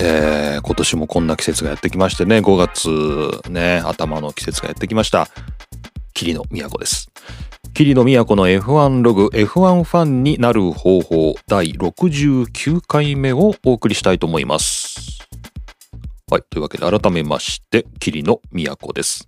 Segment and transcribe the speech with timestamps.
[0.00, 5.26] えー、今年もこんな季節がやってきましてね、5月ね、頭の季節がやってきました。
[6.14, 7.10] 霧の都です。
[7.74, 15.18] 霧の都の F1 ログ F1 ファンになる方法第69回目をお送りしたいと思います。
[16.30, 16.42] はい。
[16.48, 19.26] というわけで改めまして、霧の都です。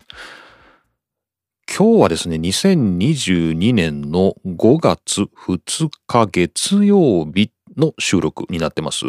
[1.76, 9.04] 今日はですね、2022年の5月2日月曜日の収録になってます。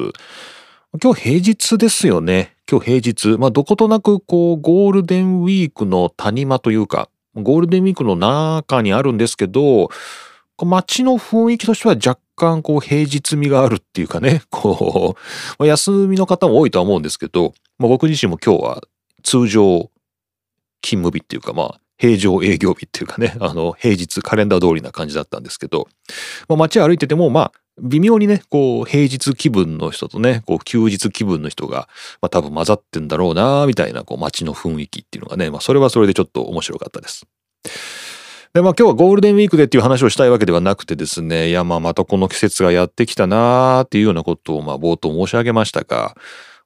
[1.00, 2.54] 今日平日ですよね。
[2.70, 2.98] 今日平
[3.34, 3.40] 日。
[3.40, 9.88] まあ、どことなく、こう、ゴールデンウィークの谷間というか、ゴールデンウィークの中にあるんですけど、
[10.58, 15.22] 街の雰囲気としては若干、こう、平日味があるっていうかね、 こう、
[15.60, 18.82] まあ休みの方も多いとは思うんですけど、まあ、僕自身も今日は
[19.24, 19.90] 通常
[20.82, 25.88] 勤務日っていうか、まあ、平常営業日っていうかね、あの、平日カレンダー通りな感じだったんですけど、
[26.50, 31.90] まあ、街歩いてても、まあ、微妙にね、こう、平日気分の人とね、こう、休日気分の人が、
[32.22, 37.26] まあ多分混ざってんだろうな、みたいな、こう、街の雰囲気っていうのがね、まあそれはそれでちょっと面白かったです。
[38.54, 46.16] で、まあ今日はゴールデンウィークでっていう話をしたいわけではなくてですね、いや、まあまたこの季節がやってきたなーっていうようなことを、まあ冒頭申し上げましたが、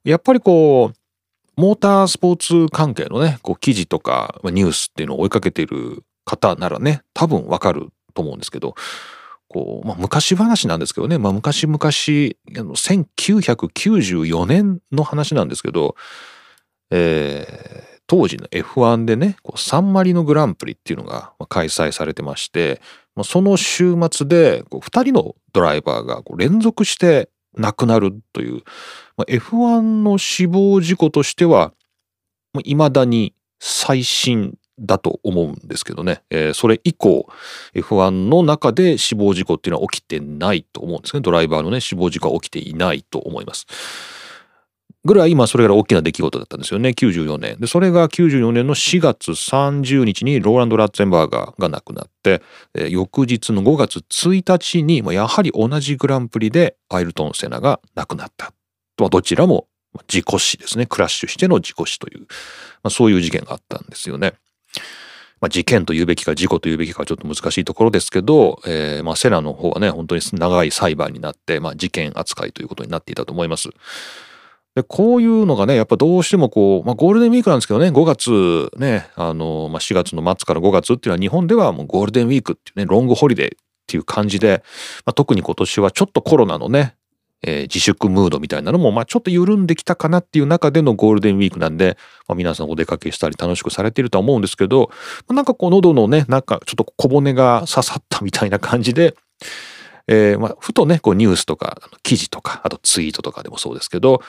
[0.04, 8.76] やっぱりこう、モータースポーツ関係のね、こう、記事とか、ニュースっていうのを追いかけている方ならね、多分わかると思うんですけど、
[9.56, 15.96] こう、まあ、昔話なんですけどね、まあ、昔々、1994年の話なんですけど、
[16.92, 22.82] えー、当時の F1 でね、こうサンマリノグランプリっていうのが開催されてまして、
[23.16, 28.56] まあ、その週末でこ2人のドライバーが連続して亡くなるという、
[29.16, 31.72] まあ、F1 の死亡事故としては、
[32.66, 37.28] いまだに最新だと思うんですけどね、えー、それ以降
[37.74, 41.22] F1 の中で死亡事故っていうのは起きてないと思うんですね。
[41.22, 43.66] ドライバーのね死亡事故は起きていないと思います。
[45.06, 46.90] ぐらい今それが大きな出来事だったんですよね。
[46.90, 47.60] 94年。
[47.60, 52.42] でそれが94年の4月30日にローランド・ラッツェンバーガーが亡くなって、
[52.74, 58.52] えー、翌日の5月1日にやはり同じグランプリでアイルトン・セナが亡くなった
[58.98, 59.68] どちらも
[60.08, 60.88] 事故死ですね。
[60.88, 62.26] クラッシュしての事故死という、ま
[62.86, 64.34] あ、そういう事件があったんですよね。
[65.42, 73.70] まあ、事件と言うべきか事故と言うべきかちょっと難しいところですけど、えー、まあセナの方はね本当に長い裁判になって、まあ、事件扱いということになっていたと思います。
[74.76, 83.58] でこういうのがねやっぱどうしてもこう、まあ、ゴールデンウィークなんですけどね5月ねあの、まあ、4月の末から5月っていうのは日本ではもうゴールデンウィークっていうねロングホリデーっ
[83.88, 84.64] ていう感じで、
[85.06, 86.96] まあ、特に今年はちょっとコロナのね
[87.48, 91.96] えー、自粛ムードみたいなのも、まあ、ちょっと緩んできたかなっていう中でのゴールデンウィークなんで、
[92.28, 94.90] まあ、皆さんお出かけしたり楽しくされているとは思うんですけど、
[95.28, 99.16] まあ、なんかこう喉のね、なんかちょっと小骨が刺さったみたいな感じで、
[100.08, 104.22] えー、まあ、ふとね、こうニュースとか、記事とか、あとツイートとかでもそうですけど、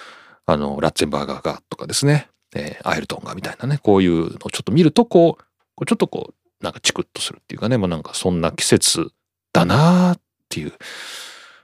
[0.45, 5.43] あの、ラッツェンバーガーがとかですね、えー、アイルトンがみたいなね、こういうのをちょっと見ると、こう、
[5.75, 9.11] こうちょっとこう、なんかチクッとするっていうかね、まあなんかそんな季節
[9.53, 10.73] だなーっていう、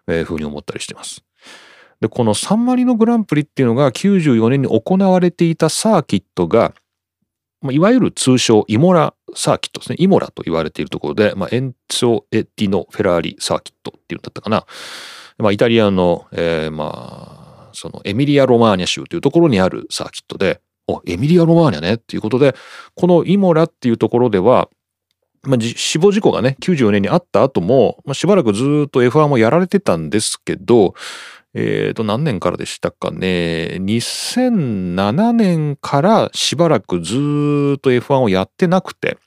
[0.09, 1.25] えー、ふうに思ったりしてます。
[2.03, 6.75] で、このサンマリノグランプリっていうのが94年に行われていたサーキットが、
[7.71, 9.97] いわゆる通称イモラサーキットですね。
[10.01, 14.67] イモラと言われているところで、まあ、エンツォ・エッディノ・フェラーリサーキットっていうんだったかな。
[15.39, 22.57] まあ、イタリアの、えー、まあ、そのエミリア・ロマーニャ州というところにあるサーキットで、お、エミリア・ロマーニャねっていうことで、
[22.97, 24.69] このイモラっていうところでは、
[25.45, 30.95] まあ、死亡事故がね、94年にあった後も、まあ、しばらくずっと F1 もやられてたんですけど、
[31.55, 33.77] え、ー、と、何年からでしたかね。
[33.81, 37.15] 2007年からしばらくず
[37.77, 39.19] っと F1 をやってなくて、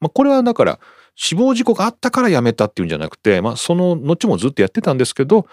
[0.00, 0.80] まあ、これはだから、
[1.16, 5.46] 死亡事故があったからやめたっていうんじゃなくて、まあ、その後もずっとやってたんですけど、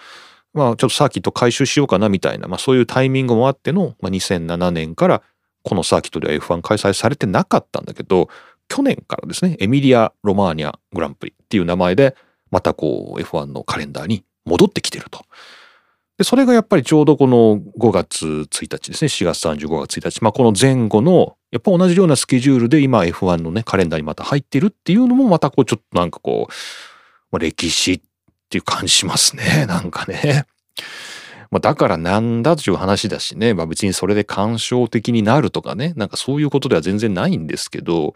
[0.54, 5.22] まあ、ちょっとサーキット回収しようかなみたいな、まあ、そういうタイミングもあっての、まあ、2007年から
[5.64, 8.30] このサーキットでは F1 開催されてなかったんだけど、
[8.68, 12.16] 去年からですね、エミリア・ロマーニャグランプリっていう名前で、
[12.50, 15.24] またこう F1 のカレンダーに戻ってきてると。
[16.22, 26.54] で、それがやっぱりちょうどこの5月1日ですね、4月35月1日、まあこの前後の、やっぱ同じようなスケジュールで今 F1 のね、カレンダーにまた入ってるっていうのもまたこうちょっとなんかこう、
[27.32, 28.02] まあ、歴史っ
[28.50, 30.46] ていう感じしますね、 なんかね。
[31.50, 38.14] まあ、だからなんだという話だしね、まあ別にそれで干渉的になるとかね、なんかそういうことでは全然ないんですけど、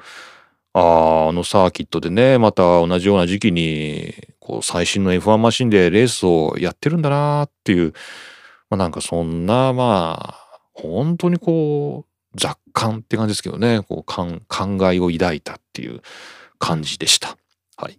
[0.73, 4.13] ああ、あのサーキットでね、また同じような時期に、
[4.45, 7.93] こう、最新の F1 マシンでレースをやってるんだなっていう、
[8.69, 14.37] まあ、なんかそんな、まあ、本当にこう、雑感って感じですけどね、こう、考
[14.93, 16.01] えを抱いたっていう
[16.59, 17.37] 感じでした。
[17.75, 17.97] はい。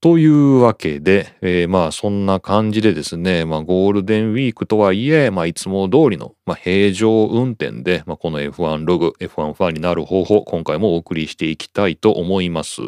[0.00, 12.82] というわけで、えー、まあそんな感じでですね、まあゴールデンウィークとはいえ、まあいつも通りの、まあ、平常運転で、まあ、この F1 ログ、F1 ファンになる方法、今回もお送りしていきたいと思います。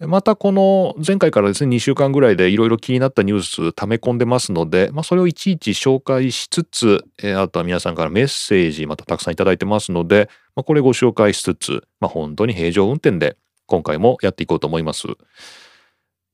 [0.00, 7.04] またこの前回からですね、2週間ぐらいでいろいろ気になったニュース溜め込んでますので、まあそれをいちいち紹介しつつ、
[7.36, 13.36] あとは皆さんからメッセージまたたくさんいただいてますので、まあこれご紹介しつつ、まあ本当に平常運転で
[13.66, 15.08] 今回もやっていこうと思います。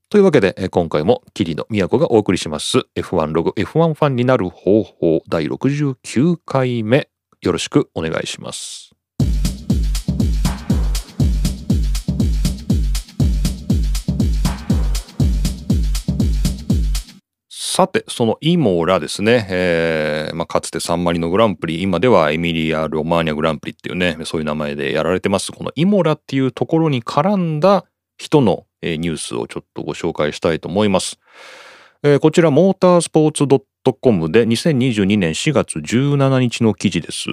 [0.09, 7.09] というわけで、今回も桐野都がお送りします F1 ログ F1 ファンになる方法第69回目
[7.41, 8.94] よろしくお願いします。
[17.75, 27.83] さて、そのイモラですね、えーまあ、かつてサンマリノグランプリ、今ではエミリア・ロマーニャグランプリっていうね、そういう名前でやられてます、このイモラっていうところに絡んだ
[28.17, 31.19] 人のニュースをちょっとご紹介したいと思います。
[32.01, 33.45] えー、こちら、モータースポーツ
[33.99, 37.27] .com で2022年4月17日の記事です。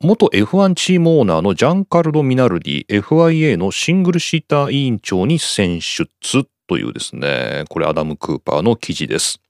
[0.00, 6.08] 元 F1 チームオーナーのジャンカルド・ミナルディ FIA のシングルシーター委員長に選出
[6.66, 9.41] というですね、これアダム・クーパーの記事です。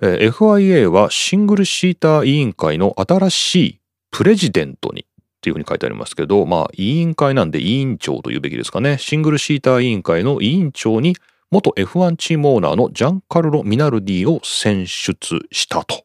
[0.00, 3.80] FIA はシングルシーター委員会の新しい
[4.10, 5.06] プレジデントにっ
[5.44, 8.96] ていうふうに書いてありますけど、まあ、委員会なんで委員長というべきですかね。
[8.96, 11.16] シングルシーター委員会の委員長に、
[11.50, 16.04] 元 F1 チームオーナーのジャンカルロ・ミナルディを選出したと。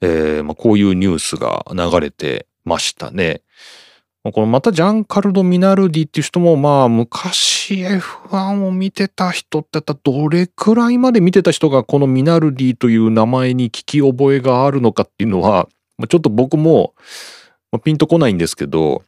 [0.00, 3.42] えー、まあ、こういうニュースが流れてましたね。
[4.32, 15.68] このまたジャンカルド・ミナルディっていう人もまあ昔 F1 を見てた人ってったどれくらいまで見てた人がこのミナルディという名前に聞き覚えがあるのかっていうのは
[16.08, 16.94] ちょっと僕も、
[17.82, 19.02] ピンとこないんですけど、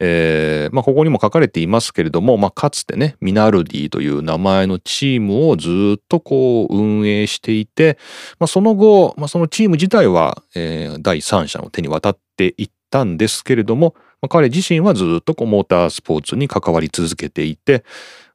[0.00, 7.98] えーまあ、ここにも書かれていますけれども、まあ、かつてねミナルディという名前のチームをずっとこう運営していて、
[8.38, 17.84] まあ、その後、まあ、そのチーム自体は、えー、第三者の手に渡っていったんですけれども、まあ、彼自身はずっとこうモータースポーツに関わり続けていて、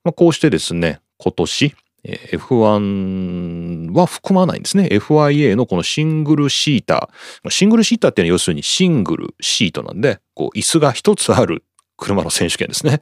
[0.04, 4.88] まあ、こうしてですね今年 F1 は含まないんですね。
[4.90, 7.50] FIA のこのシングルシーター。
[7.50, 11.66] シングルシーターっていうのは要するにシングルシートなんで、こう椅子が一つある
[11.98, 13.02] 車の選手権ですね。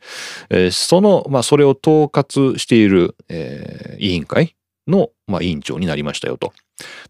[0.50, 4.56] えー、その、まあそれを統括している、えー、委員会
[4.88, 6.52] の、まあ、委員長になりましたよと。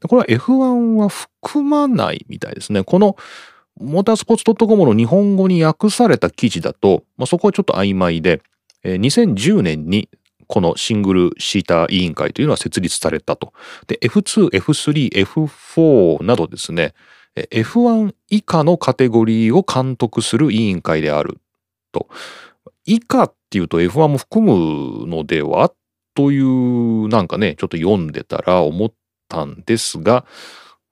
[0.07, 2.83] これは F1 は含まないみたいですね。
[2.83, 3.15] この
[3.79, 8.41] モータースポーツ .com の日本語に訳された記事だと、まあ、そこはちょっと曖昧で、
[8.83, 10.09] 2010年に
[10.47, 13.53] このシングルシーター委員会というのは設立されたと。
[13.87, 16.93] で、F2、F3、F4 などですね、
[17.35, 21.39] F1 以下のカテゴリーを監督する委員会である
[21.91, 22.07] と。
[22.85, 25.71] 以下っていうと F1 も含むのでは
[26.15, 28.93] というなんかね、ちょっと読んでたら思っ
[29.27, 30.25] たんですが、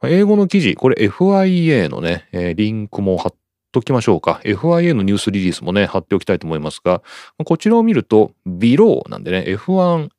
[0.03, 3.33] 英語の記事、これ FIA のね、リンクも貼っ
[3.71, 4.41] ときましょうか。
[4.43, 7.01] FIA のニュースリリースもね、貼っておきたいと思いますが、
[7.43, 10.09] こちらを見ると、ビローなんでね、F1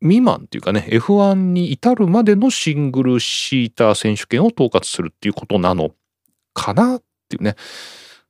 [0.00, 5.90] 未満っていうかね、F1 に至るまでのシングルシーター選手権を統括するっていうことなの
[6.54, 7.56] かなっていうね。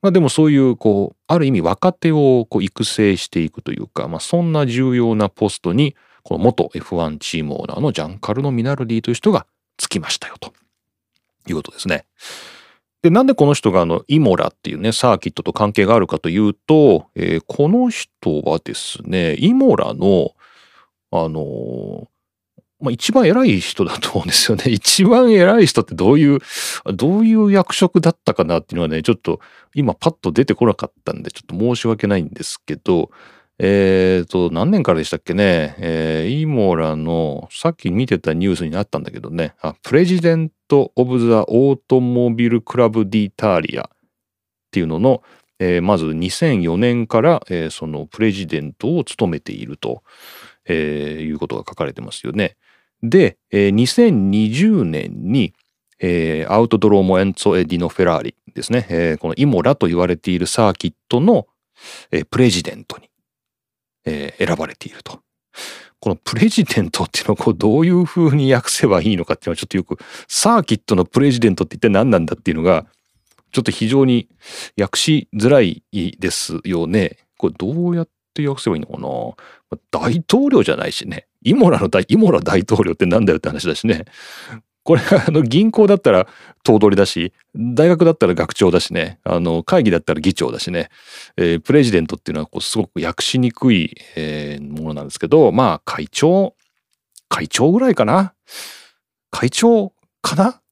[0.00, 10.52] まあでもそういう、こう、ある意味若手をこう育成していくというか、まあそんな重要なポストに、この元 F1 チームオーナーのジャンカルノ・ミナルディという人がつきましたよと
[11.52, 12.04] いうことですね。
[13.02, 20.32] で、なんでこの人があの、イモラっていうね、サーキットと関係があるかというと、えー、この人はですね、イモラの、
[21.12, 22.06] あのー、
[22.80, 24.64] まあ、一番偉い人だと思うんですよね。
[24.70, 26.40] 一番偉い人ってどういう、
[26.94, 29.40] どういう役職だったかなっていうのはね、ちょっと
[29.74, 33.10] 今パッと出てこなかったんで、ちょっと申し訳ないんですけど、
[33.58, 43.88] えっ、ー、と、何年からでしたっけね、えー、イモラの、さっき見てたニュースになったんだけどね、あプレジデント・オブ・ザ・オートモビル・クラブ・ディ・ターリアっ
[44.70, 45.22] ていうのの、
[45.58, 50.04] えー、まず2004年から、えー、そのプレジデントを務めていると、
[50.66, 52.56] えー、いうことが書かれてますよね。
[53.02, 55.52] で、えー、2020年に、
[55.98, 61.48] えー、アウトドローモ・エンツォ・エディノ・フェラーリですね、えー、このイモラと言われているサーキットの、
[62.12, 63.08] えー、プレジデントに
[64.04, 65.20] えー、選ばれていると。
[66.00, 72.86] このプレジデントっていうのをこうどういう風に訳せばいいのかっていうのはちょっとよくサーキットのプレジデントって一体何なんだっていうのが
[73.50, 74.28] ちょっと非常に
[74.78, 77.16] 訳しづらいですよね。
[77.36, 81.26] これどうやって訳せばいいのかな大統領じゃないしね。
[81.42, 84.04] イモラの大、イモラ大統領ってなんだよって話だしね。
[84.88, 86.26] これあの銀行だったら
[86.64, 89.20] 頭取だし大学だったら学長だしね。
[89.22, 90.88] あの会議だったら議長だしね、
[91.36, 96.54] えー、プレジデントっていうのはこうすごく訳しにくい、えー、ものなんですけどまあ会長
[97.28, 98.32] 会長ぐらいかな？
[99.30, 99.92] 会長
[100.22, 100.62] かな？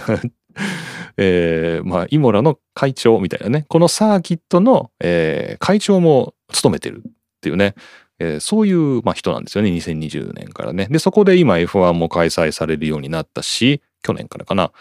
[1.16, 3.64] えー、まあイモラの会長みたいなね。
[3.70, 7.10] このサーキットの、えー、会長も務めてるっ
[7.40, 7.74] ていうね。
[8.18, 10.86] えー、そういう、まあ、人なんですよね2020年からね。
[10.90, 14.72] でそこで今 F1 も開催されるようになったし去年からかな、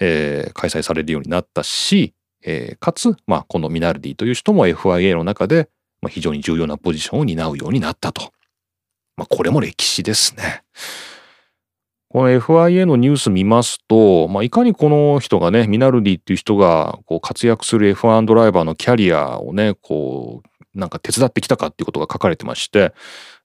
[0.00, 5.68] えー、開催されるようになったし、えー、かつ、まあ、このミナルディという人も FIA の中で、
[6.00, 8.32] まあ、非常に重要なポジションを担うようになったと。
[9.16, 10.64] まあ、これも歴史ですね。
[12.08, 22.92] この FIA のニュース見ますと、まあ、いかにこの人がね、ミナルディっていう人がこう活躍する F1 ドライバーのキャリアをね、こうなんか手伝ってきたかっていうことが書かれてまして、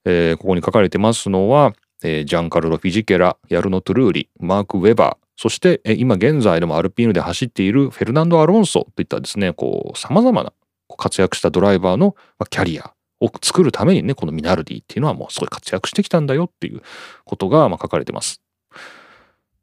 [0.05, 10.53] えー、ここに書かれてますのは、えー、ジャンカルロ・フィジケラ、ヤルノ・トゥルーリ、マーク・ウェバー、そして、えー、今現在でもアルピーヌで走っているフェルナンド・アロンソといったですね、こう、様々な
[10.97, 12.15] 活躍したドライバーの
[12.49, 16.81] キャリアを作るためにね、このミナルディっていうのはもうすごい活躍してきたんだよっていう
[17.25, 18.41] ことがまあ書かれてます。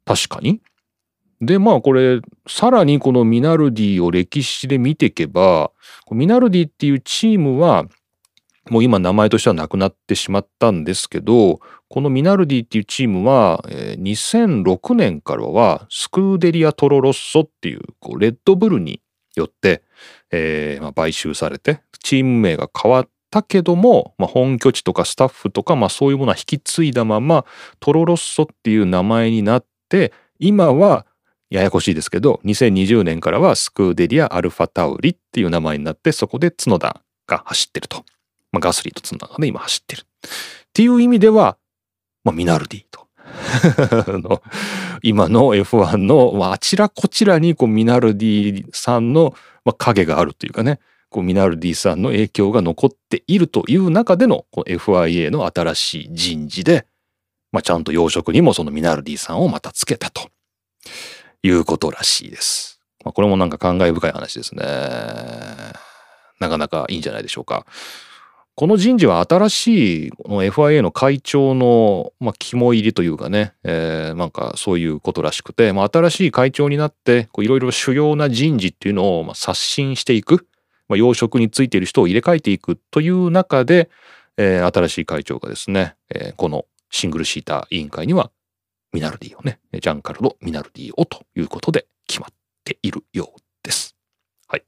[0.05, 0.61] 確かに。
[1.41, 5.71] でまあこれさらにこのミナルディを歴史で見ていけば
[6.11, 7.85] ミナルディっていうチームは
[8.69, 19.01] もう今名前としてはなくなってしまったんですけどこのミナルディっていうチームは、2006年からはスクーデリア・トロロッソっていうこうレッドブルに
[19.35, 19.83] よって、
[20.31, 27.45] えーまあ、買収されてチーム名が変わったけども、まあ、本拠地とかスタッフとか、まあ、そういうものは引き継いだまま
[27.79, 31.05] トロロッソっていう名前になって今は
[31.55, 38.03] ややこしいですけど2020年からはスクーデリア・アルファタウリっていう名前になってそこで角田が走ってると、
[38.51, 40.01] まあ、ガスリーと角田がね今走ってる。
[40.01, 40.05] っ
[40.73, 41.57] ていう意味では、
[42.25, 43.05] まあ、ミナルディと。
[44.19, 44.43] の
[45.01, 49.33] 今の F1 の、まあ、あちらこちらにこうミナルディさんの、
[49.63, 50.79] まあ、影があるというかね。
[51.09, 56.85] こうミナルディさんの影響が残っているという中でのこの FIA の新しい人事で、
[57.53, 60.29] まあ、ちゃんと養殖にもそのミナルディさんをまたつけたと。
[61.45, 62.79] いうことらしいです。
[63.03, 64.63] まあ、これもなんか感慨深い話ですね。
[66.39, 67.65] なかなかいいんじゃないでしょうか。
[68.55, 80.47] この人事は新しいこの FIA の会長の、まあ、肝入りというかね、えー、なんかそういうことらしくて、まあ、新しい会長になっていろいろ主要な人事っていうのをまあ刷新していく、
[80.87, 83.89] まあ、要職についている人を入れ替えていくという中で、
[84.37, 88.31] えー、新しい会長がですね、えー、このシングルシーター委員会には
[88.95, 92.33] ミナルディをね、ジャンカルロ・ミナルディをということで決まっ
[92.63, 93.93] ているようです。
[94.47, 94.63] はい。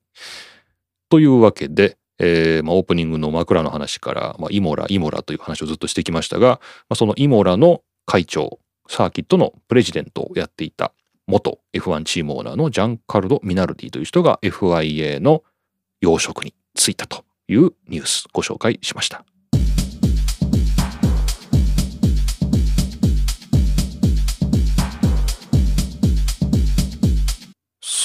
[1.08, 10.94] というわけで、えーまあ、オープニングの枕の話から、まあ、イモラ、イモラという話をずっとしてきましたが、まあ、そのイモラの会長、サーキットのプレジデントをやっていた
[11.26, 15.44] 元 F1 チームオーナーのジャンカルド・ミナルディという人が FIA の
[16.02, 19.24] 養殖に就いたというニュースご紹介しました。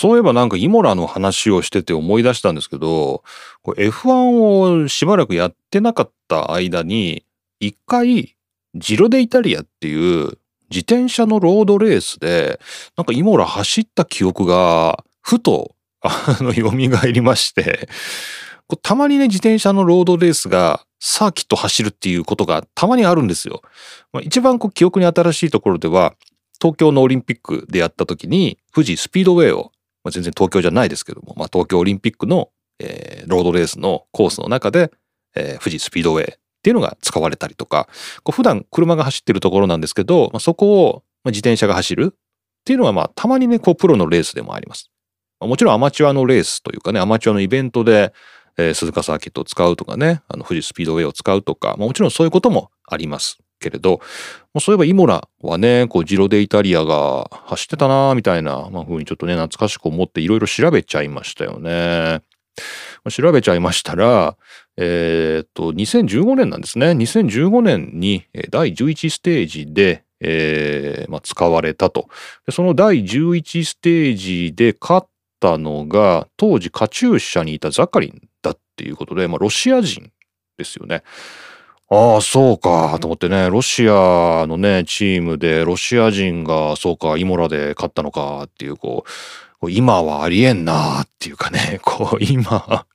[0.03, 3.23] そういえばなんかイモラの話をしてて思い出したんですけど、
[3.65, 7.25] F1 をしばらくやってなかった間に、
[7.61, 8.35] 一回、
[8.75, 10.39] ジロデイタリアっていう
[10.71, 12.59] 自転車のロードレースで、
[12.97, 16.73] なんかイモラ走った記憶が、ふと、あの、蘇
[17.07, 17.89] りまして、
[18.83, 23.63] たまにね、自転車のロードレースがサーキット走るっていうことがたまにあるんですよ。
[24.13, 26.15] まあ、一番こう記憶に新しいところでは、
[26.61, 29.72] 東京のオリンピックでやった時に、富士スピードウェイを
[30.05, 34.93] まあ、全然東京じゃないですけども、まあ、東京オリンピックの、えー、ロードレースのコースの中で、
[35.35, 37.89] えー、富士スピードウェイっていうのが使われたりとか、
[38.23, 44.91] こう普段車が走ってるところなんですけど、まあ、そこを自転車が走るっていうのはまあたまにね、こうプロのレースでもあります。
[45.41, 48.13] もちろんアマチュアのレースというかね、アマチュアのイベントで、
[48.59, 53.39] えー、鈴鹿サーキットを使うとかね、あの富士スピードウェイを使うとか、まあ、もちろんそういうこともあります。
[53.63, 54.01] けれど、
[54.59, 62.21] そういえばイモラはね、こうジロデイタリアが走ってたなみたいな、まあ、風にちょっとね、懐かしく思っていろいろ調べちゃいましたよね。
[63.11, 64.37] 調べちゃいましたら、
[64.77, 66.91] えー、っと、2015年なんですね。
[66.91, 72.09] 2015年に第11ステージで、えーまあ、使われたと。
[72.51, 75.09] その第11ステージで勝っ
[75.41, 80.13] たのが、当時カチューシャにいたザカリンだっていうことで、まあ、ロシア人
[80.59, 81.03] ですよね。
[81.95, 89.05] ああ、そうか、と思ってね、ロシアのね、チームで、ロシア人が、そうか、イモラで勝ったのかっていう、こ
[89.61, 92.87] う、今はありえんなっていうかね、 こう、今、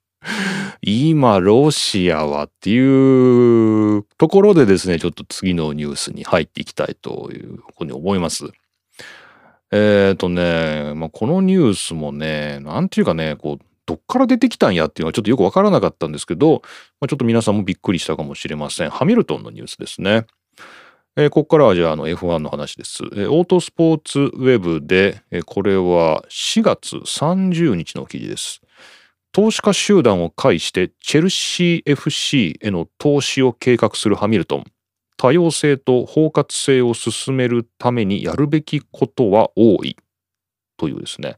[0.81, 8.45] 今、ロシアはっていうところでですね、ちょっと次のニュースに入っていきたいというふうに思います。
[9.71, 16.61] えっ、ー、とね、まあ、このニュースもね、なんていうかね、こう、どっから出てきたんやっていうのはちょっとよくわからなかったんですけど、
[16.99, 18.89] まあ、ちょっと皆さんもびっくりしたかもしれません。
[18.89, 20.27] ハミルトンのニュースですね。
[21.15, 23.03] えー、ここからはじゃああの F1 の話です。
[23.05, 28.61] えー、オートスポーツウェブで、えー、これは4月30日の記事です。
[29.31, 34.65] 投資家集団を介してチェルシー FC への投資を計画するハミルトン。
[35.15, 39.95] 多様性と包括性を進めるためにやるべきことは多い。
[40.77, 41.37] というですね。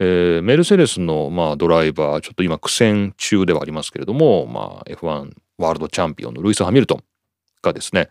[0.00, 7.04] えー、メルセデスの、まあ、ドライバー、ちょっと今苦戦中ではありますけれども、まあ、F1 ワールドチャンピオンのルイス・ハミルトン
[7.62, 8.08] がですね、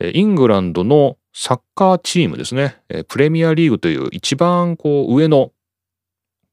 [0.00, 5.52] イングランドのサッカーチームですね、プレミアリーグという一番こう上の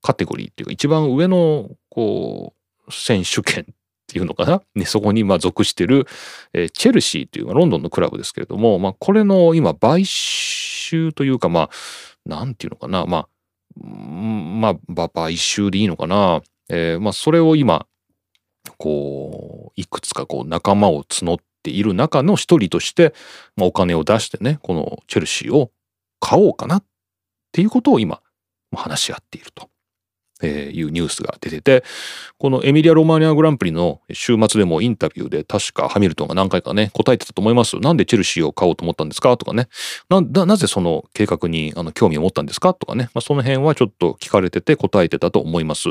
[0.02, 2.54] カテゴリーっていうか一番上のこ
[2.88, 3.76] う選手権っ
[4.08, 6.08] ていうのかな、 ね、そこにまあ属してる、
[6.54, 11.70] え、チェルシーというロンドンのクラブですけれども、まあ、これの今買収というかまあ
[12.26, 13.06] なんていうのかな？
[13.06, 13.28] まあ
[13.76, 17.88] まあバパ一周でいいのかな、えー、まあそれを今
[18.78, 23.14] こういくつかこう仲間を募っている中の一人として、
[23.56, 25.72] まあ、お金を出してねこのチェルシーを
[26.20, 26.84] 買おうかなっ
[27.52, 28.22] ていうことを今
[28.76, 29.70] 話し合っていると。
[30.44, 31.84] えいうニュースが出てて
[32.38, 39.38] このエミリア・ロマーニアグランプリの週末でもインタビューで確かハミルトンが何回かね答えてたと思いますなんでチェルシーを買おうと思ったんですか？
[39.38, 39.70] とかね。
[40.10, 42.74] ななぜその計画にあの興味を持ったんですか？
[42.74, 45.90] とかね、まあ、その辺はちょっと聞かれてて答えてたと思います。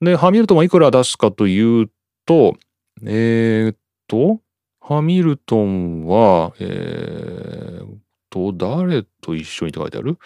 [0.00, 1.90] でハミルトンはいくら出すかという
[2.24, 2.56] と
[3.04, 3.76] えー、っ
[4.08, 4.40] と
[4.80, 7.88] ハミルトンはえー、っ
[8.30, 10.16] と誰と一緒にって書いてある？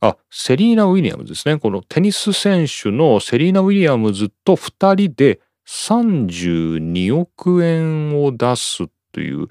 [0.00, 1.58] あ、セリーナ・ウィリアムズですね。
[1.58, 9.48] このテニス選手のセリーナ・ウィリアムズと2人で32億円を出すという、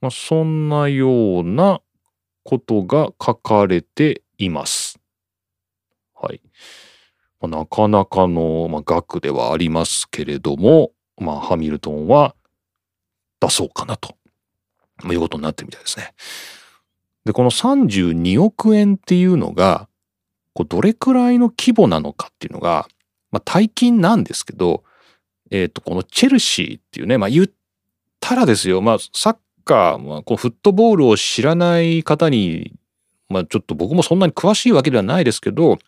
[0.00, 1.80] まあ、そんなような
[2.44, 4.98] ことが書かれています。
[6.14, 6.40] はい。
[7.40, 12.34] まあ、なかなかの、まあ、額ではありますけれども、まあ、ハミルトンは
[13.40, 14.16] 出そうかなと、
[15.04, 16.14] いうことになってるみたいですね。
[17.24, 19.88] で、この32億円っていうのが、
[20.54, 22.86] こうどれくらいの規模なのかっていうのが、
[23.30, 24.84] まあ、大金なんですけど、
[25.50, 27.46] えっ、ー、と、このチェルシーっていうね、まあ、言っ
[28.20, 32.74] たらですよ、まあ、サッカー、まあ、こうフットボールを知らない方に、
[33.28, 35.78] まあ、ちょっと僕もそんなに詳しいわけではないですけど、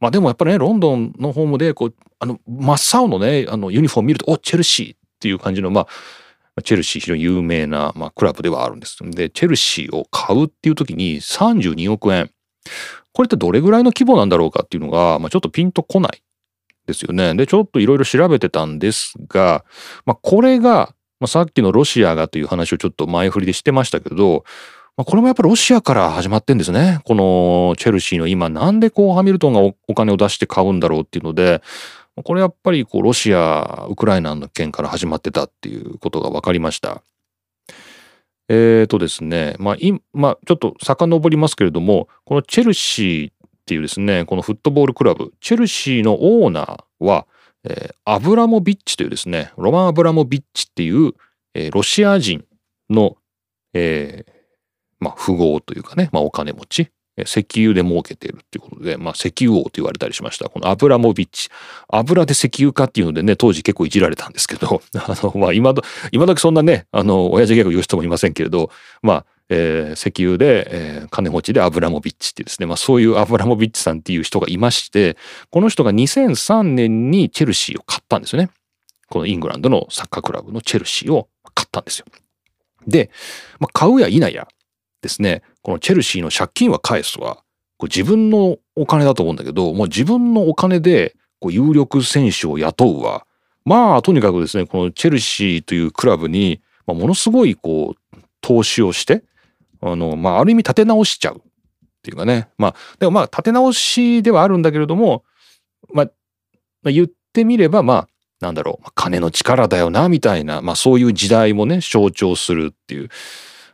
[0.00, 5.86] まあ、でもやっぱりね、ロンドンのホームで、こう、あの、真っ青のね、あの、ユニフォーム見ると、お、チェルシーっていう感じの、まあ、
[6.62, 8.98] チェルシー非常に有名な、まあ、クラブではあるんです。
[9.02, 12.30] で、チェルシーを買うっていう時に32億円。
[13.12, 16.22] これってどれぐらいの規模なんだろうかっていうのが、まあ、ちょっとピンとこない
[16.86, 17.34] ですよね。
[17.34, 19.64] で、ちょっといろいろ調べてたんですが、
[20.06, 24.44] まあ、これが、まあ、さっきのロシアがという話をちょっと前振りでしてましたけど、
[24.96, 27.00] まあ、これもやっぱりロシアから始まってんですね。
[27.04, 31.62] このチェルシーの今なんでこうハミルトンがお金を出して買うんだろうっていうので、
[32.22, 37.02] これやっぱりこうロシア、ウクライナの件から始まってたっていうことが分かりました。
[38.48, 40.00] えーとですね、まあ、今、
[40.46, 43.34] ちょっと遡りますけれども、このチェルシーっ
[43.66, 47.26] ていうですね、このフットボールクラブ、チェルシーのオーナーは、
[47.64, 51.12] えー、アブラモビッチというですね、ロマン・アブラモビッチっていう、
[51.54, 52.46] えー、ロシア人
[52.88, 53.16] の、
[53.74, 54.32] えー、
[55.00, 56.90] まあ、富豪というかね、まあ、お金持ち
[57.24, 60.48] 石油で儲けているっていうことで、まあ、石油王と言われたりしました。
[60.48, 61.48] このアブラモビッチ。
[61.88, 68.70] 油で石油化っていうのでね、当時結構いじられたんですけど、 あの、まあ、今ど、今時そんなね、あの、親父ギャグ言う人もいませんけれど、
[69.02, 75.16] まあ、えー、石油で、えー、金持ちでアブラモビッチってですね、まあそういうアブラモビッチさんっていう人がいまして、
[75.50, 78.50] この人が2003年にチェルシーを買ったんですよね。
[79.08, 82.06] このイングランドのサッカークラブのチェルシーを買ったんですよ。
[82.86, 83.10] で、
[83.58, 84.48] まあ、買うや否や、
[85.02, 87.42] ですね、このチェルシーの借金は返すは、
[87.76, 93.26] これ自分のお金だと思うんだけど、もう自分のお金でこう有力選手を雇うは、
[93.64, 99.22] まあとにかくですね、このチェルシーというクラブに、まあ、ものすごいこう投資をして、
[99.80, 101.40] あの、まあある意味立て直しちゃうっ
[102.02, 105.24] ていうかね、まあでもまあ立て直しではあるんだけれども、
[105.92, 106.10] まあ
[106.82, 108.08] まあ言ってみればまあ
[108.40, 113.08] なんだろう、金の力だよな、みたいな、まあそういう時代もね、象徴するっていう、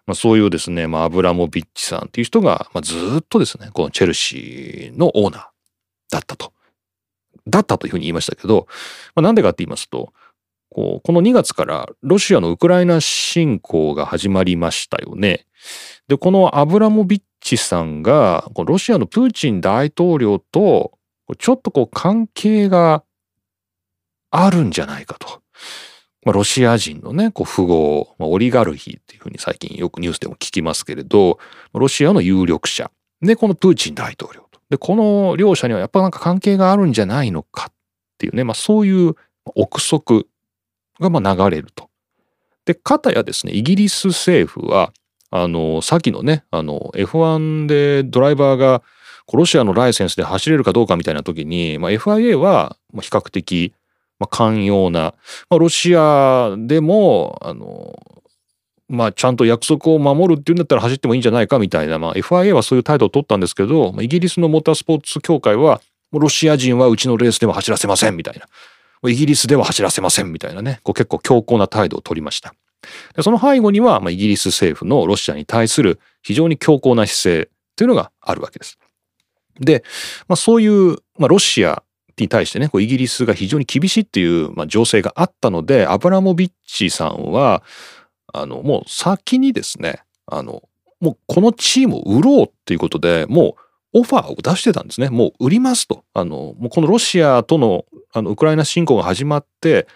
[0.07, 5.45] まあ、そういうですね、まあ、アブラモビッチさんっていう人が、まあ、ずっとですね、このチェルシーのオーナー
[6.11, 6.53] だったと。
[7.47, 8.67] だったというふうに言いましたけど、
[9.15, 10.13] まあ、なんでかって言いますと、
[10.71, 15.47] こうこの2月からロシアのウクライナ侵攻が始まりましたよね。
[16.09, 20.99] で、このアブラモビッチさんが、ロシアのプーチン大統領と、
[21.39, 23.05] ちょっとこう関係が
[24.31, 25.43] あるんじゃないかと。
[26.25, 31.39] まあ、ロシア人のね、こう富豪、まあ、オリガルヒっていうふうに最近よくニュースでも聞きますけれど、
[31.75, 32.91] ロシアの有力者。
[33.21, 34.61] で、このプーチン大統領と。
[34.71, 37.73] で、この両者にはやっぱなんか関係があるんじゃないのかっ
[38.19, 40.27] ていうね、まあそういう憶測
[40.99, 41.91] がまあ流れると。
[42.65, 44.93] で、かたやですね、イギリス政府は、
[45.31, 48.83] あの、さっきのね、あの、F1 でドライバーが
[49.33, 53.75] ロシアのライセンスで走れるかどうかみたいな時に、まあ、FIA は比較的、
[54.19, 55.15] まあ、寛容な、
[55.51, 57.99] まあ、ロシアでも、あの、
[58.89, 65.81] まあ、ちゃんと約束を守るっていうんだったら走ってもいいんじゃないかみたいな、まあ、FIA はそういう態度を取ったんですけど、まあイギリスのモータースポーツ協会は、
[66.13, 68.47] ロシア人はうちのレースでは走らせませんみたいな。
[69.11, 72.55] イギリスでは走らせませんみたいなね、こう結構強硬な態度を取りました。
[73.17, 78.79] でその背後には、まあ、イギリス政府のロシアに対する非常に強硬な姿勢というのがあるわけです。
[79.59, 79.85] で、
[80.29, 81.83] まあ、そういう、まあ、ロシア
[82.19, 87.63] に対してね、イギリスが非常に厳しいっていう、まあ、情勢があったので、アブラモビッチさんは、
[88.33, 90.63] あの、もう先にですね、あの、
[91.01, 93.57] もうこのチームを売ろうっていうことで、も
[93.93, 95.09] うオファーを出してたんですね。
[95.09, 96.05] もう売りますと。
[96.15, 99.87] あの、もうこのロシアとのあのウクライナ侵攻が始まって、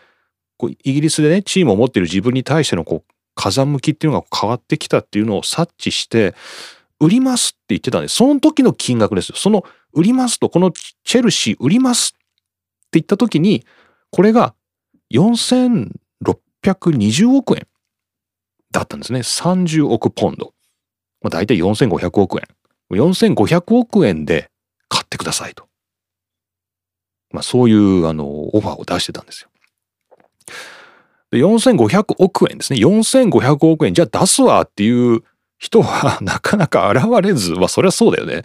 [0.57, 6.35] こうイギリスでね、チームを持っている自分に対してのこう風向きっていうのが変わってきたっていうのを察知して、
[7.01, 8.09] 売りますって言ってたんで。
[8.09, 9.37] その時の金額ですよ。
[9.37, 9.65] その
[9.99, 12.21] 売りますと、このチェルシー売りますっ
[12.91, 13.67] て言った時に、
[14.13, 14.55] これが
[15.13, 17.67] 4620億円
[18.71, 19.19] だったんですね。
[19.21, 20.55] 30億ポンド。
[21.21, 22.47] まあ、大体4500億円。
[22.97, 24.53] 4500億円で
[24.89, 25.67] 買ってくださいと。
[27.33, 29.49] まあそういうあのオファーを出してたんですよ。
[31.31, 32.79] で4500億円ですね。
[32.79, 35.25] 4500億円じゃあ出すわっていう
[35.59, 38.43] 人はなかなか現れず、まあそりゃそうだよね。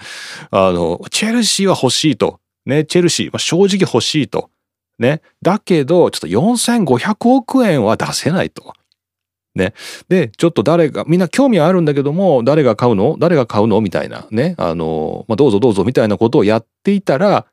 [0.51, 2.39] あの、チェルシーは欲しいと。
[2.65, 4.49] ね、チェルシー、まあ、正直欲しいと。
[4.97, 5.21] ね。
[5.41, 8.73] だけど、ちょっと4500億円は出せないと。
[9.53, 9.73] ね。
[10.07, 13.17] で、ちょっと誰が、みんな興味はあるんだけども、誰が買うの？
[13.19, 13.81] 誰が買うの？
[13.81, 14.55] みたいなね。
[14.57, 17.45] あの、まあ、どうぞどうぞみたいなことをやっていたら、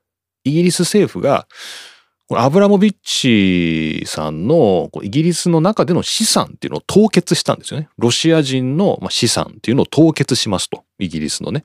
[0.45, 1.47] イギリス政府が、
[2.33, 7.89] アブラモビッチさんのイギリスの中での資産っていうのを凍結したんですよね。
[7.99, 10.85] ロシア人の資産っていうのを凍結しますと。
[10.99, 11.65] イギリスのね。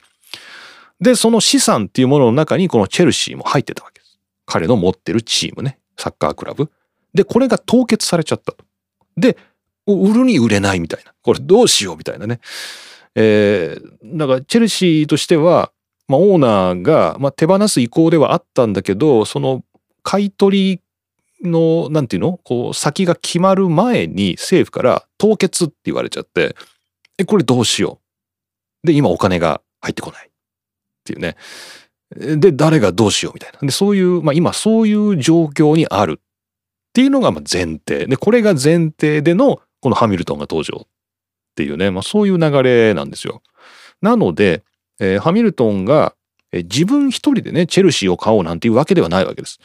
[1.00, 4.18] で、その資産っていうものの中にこのチェルシーも入ってたわけです。
[4.46, 5.78] 彼の持ってるチームね。
[5.98, 6.72] サッカークラブ。
[7.14, 8.66] で、これが凍結されちゃったと。
[9.18, 9.38] で、
[9.86, 11.14] 売るに売れないみたいな。
[11.22, 12.40] これどうしようみたいなね。
[13.14, 15.72] えー、だからチェルシーとしては、
[16.08, 19.64] まあ、オーナーが、まあ、手放す意向ではあったんだけど、その
[20.06, 20.82] 買取
[21.42, 26.56] の、なんていうのこう、先が決まる前に政府から凍結って言われちゃって、
[27.18, 28.00] え、これどうしよ
[28.84, 28.88] う。
[28.88, 30.28] で、今お金が入ってこない。
[30.28, 30.32] っ
[31.04, 31.36] ていうね。
[32.12, 33.60] で、誰がどうしようみたいな。
[33.60, 36.24] で、そういう、まあ今そういう状況にあるっ
[36.94, 38.06] ていうのが前提。
[38.06, 40.88] で、これが前提でのこのハミルトンが登場っ
[41.56, 43.42] ていうね、まあそういう流れなんですよ。
[44.02, 44.64] なので、
[45.00, 46.16] えー、ハミルトンが、
[46.52, 49.60] えー、自分一人でね、チェルシーを買おうなんていうわけではないわけです。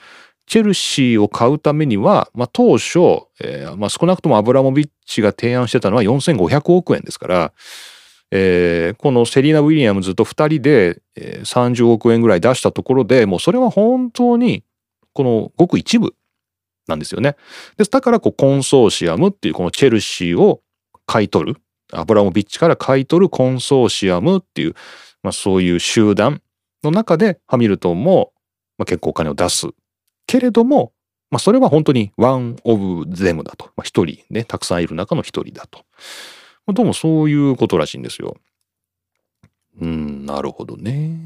[0.50, 2.98] チェルシーを買うためには、まあ、当初、
[3.40, 7.52] えーまあ、少なくともアブラモビッチが提案してたのは4500億円ですから、
[8.32, 14.64] えー、このセリーナ・ウィリアムズと2人で、えー、30億円ぐらい出したところでもうそれは本当に
[15.12, 16.16] このごく一部
[16.88, 17.36] なんですよね。
[17.76, 20.62] ですだからこうコンソーシアムっていうこのチェルシーを
[21.06, 21.60] 買い取る
[21.92, 24.74] アブラモビッチから買い取るコンソーシアムっていう、
[25.22, 26.42] まあ、そういう集団
[26.82, 28.32] の中でハミルトンも、
[28.78, 29.68] まあ、結構お金を出す
[30.31, 30.93] けれども、
[31.31, 33.66] まあ、それは本当にワンオブゼムだと。
[33.77, 35.85] まあ、一人ね、たくさんいる中の一人だと
[36.66, 36.75] ま。
[36.75, 38.37] どうもそういうことらしいんですよ。
[39.81, 41.19] うん、なるほどね。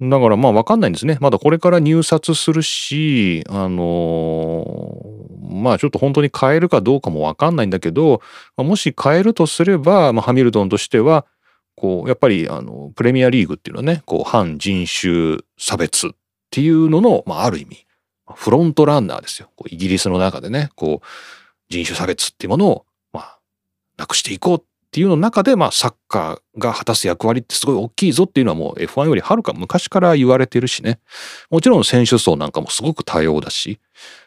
[0.00, 1.16] だからまあわかんないんですね。
[1.20, 8.20] まだこれから入札するし、あのー、まあちょっと本当に買えるかどうかもわかんないんだけど、
[8.58, 11.24] もし買えるとすれば、まあ、ハミルトンとしては、
[11.76, 16.12] こう、やっぱりあの、プレミアリーグっていうのはね、こう、反人種差別
[16.56, 17.86] っていうのの、まあ、ある意味、
[18.34, 19.50] フロントランナーですよ。
[19.56, 21.06] こうイギリスの中でね、こう、
[21.68, 23.38] 人種差別っていうものを、まあ、
[23.98, 30.98] なくしていこうっていうの中で、まあ、サッカーが果たす役割ってすごい大きいぞっていうのはもう F1 よりはるか昔から言われてるしね。
[31.50, 33.78] もちろん選手層なんかもすごく多様だし、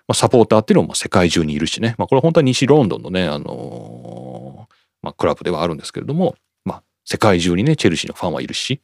[0.07, 1.95] まあ、サポーターっていうのも世界中にいるしね。
[1.97, 8.83] まあ、これは本当は西ロンドンのね、あのー、まあ、クラブではあるんですけれども、まあ、世界中にね、チェルシーのファンはいるし、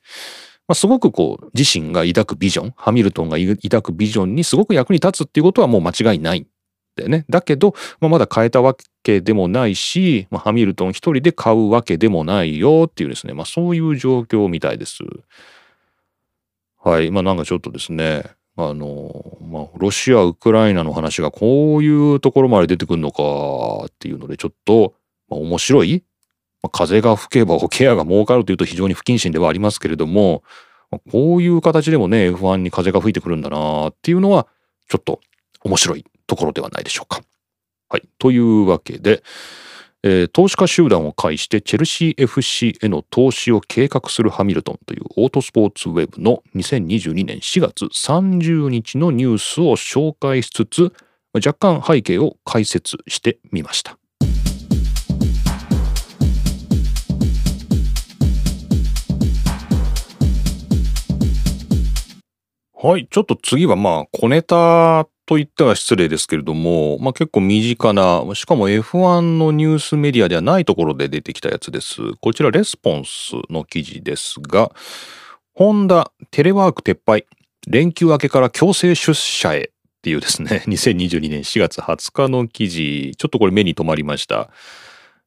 [0.67, 6.47] まあ、すごくこう、自身が抱くビジョン、ハミルトンが抱くビジョンにすごく役に立つっていうことはもう間違いないん
[6.95, 7.25] だよね。
[7.29, 15.03] だけど、まあ、まだ変えたわけでもないし、まあ、ハミルトン一人で買うわけでもないよっていうですね、まあ、そういう状況みたいです。
[16.83, 17.11] はい。
[17.11, 18.23] まあ、なんかちょっとですね、
[18.57, 24.93] あの、まあ、ロシア、ウクライナの話がこういうところまで出てくるのかっていうので、ちょっと、
[25.29, 26.03] まあ、面白い
[26.65, 30.43] まあ、風が吹けばケアが儲かるというと非常に不謹慎ではありますけれども、
[31.11, 34.47] こういう形でもね F1 に風が吹いてくるんだなっていうのは
[34.89, 35.19] ちょっと
[35.63, 37.21] 面白いところではないでしょうか。
[37.89, 38.03] はい。
[38.17, 39.21] というわけで、
[40.01, 50.93] えー、投資家集団を介してチェルシー FC への投資を計画するハミルトンというオートスポーツウェブの2022年4月30日のニュースを紹介しつつ
[51.33, 53.99] 若干背景を解説してみました。
[62.85, 63.07] はい。
[63.09, 72.13] ちょっと次はまあ、小ネタと言っては失礼ですけれども、まあ結構身近な、しかも F1 のニュースメディアではないところで出てきたやつです。
[72.21, 74.71] こちらレスポンスの記事ですが、
[75.55, 77.25] ホンダテレワーク撤廃、
[77.67, 79.63] 連休明けから強制出社へっ
[80.03, 84.51] ていうですね、2022年4月20日の記事、ちょっとこれ目に留まりました。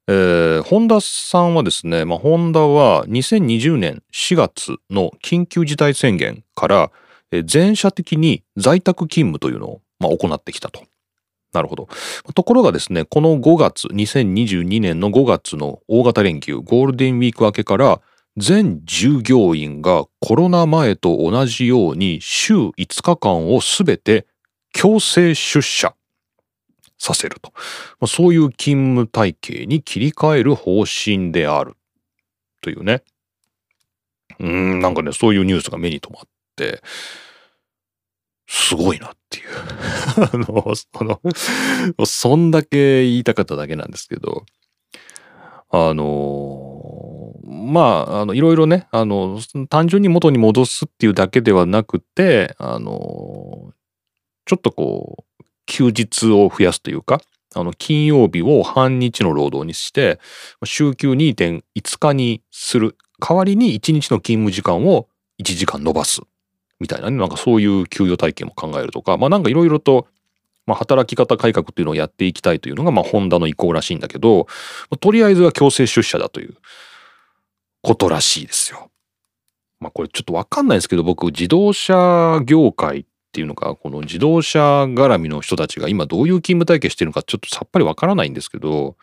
[0.07, 6.92] えー、ホンダさんはですね、まあ、ホンダは2020年4月の緊急事態宣言から、
[7.45, 10.85] 全社的に在宅勤務というのを、行ってきたと。
[11.53, 11.88] なるほど。
[12.35, 18.01] ところがですね、この5月、2022年の5月の大型連休、ゴールデンウィーク明けから、
[18.37, 24.27] 全従業員がコロナ前と同じように週5日間をすべて
[24.73, 25.95] 強制出社
[26.99, 28.07] させると。
[28.07, 31.77] そういう勤務体系に切り替える方針である。
[32.61, 33.03] というね。
[34.38, 36.29] うん、なんかね、そういうニュースが目に留まっ、
[38.47, 39.47] すごいなっていう。
[40.16, 41.21] あの、その
[42.07, 44.44] そんだけ言いたかっただけなんですけど、
[45.71, 53.73] あの、まあ、あの、いろいろね、あの、単純に元に戻すっていうだけではなくて、あの、
[54.47, 57.21] ちょっとこう、休日を増やすというか、
[57.55, 60.18] あの、金曜日を半日の労働にして、
[60.64, 65.09] 週休2.5日にする代わりに1日の勤務時間を
[65.40, 66.23] 1時間延ばす。
[66.81, 70.07] みたいなね、なんかそういう給与体系も考えるとか、まあなんかいろいろと、
[70.67, 74.47] まあ働き方改革っていうのをやっていきたいというのが、まあホンダの意向らしいんだけど、
[75.01, 76.57] とりあえずは強制出社だという
[77.83, 78.91] ことらしいですよ。
[79.81, 88.97] まあこれちょっとわかんないですけど、僕自動車業界っていうのか、この自動車絡みの人たちが今どういう勤務体系してるのかちょっとさっぱりわからないんですけど、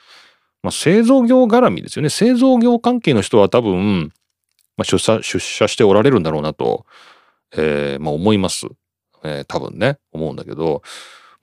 [0.64, 2.10] まあ製造業絡みですよね。
[2.10, 4.14] 製造業関係の人は多分、
[4.78, 6.86] まあ出社、出社しておられるんだろうなと
[7.53, 8.67] えー、まあ思います。
[9.23, 10.81] えー、多分ね、思うんだけど、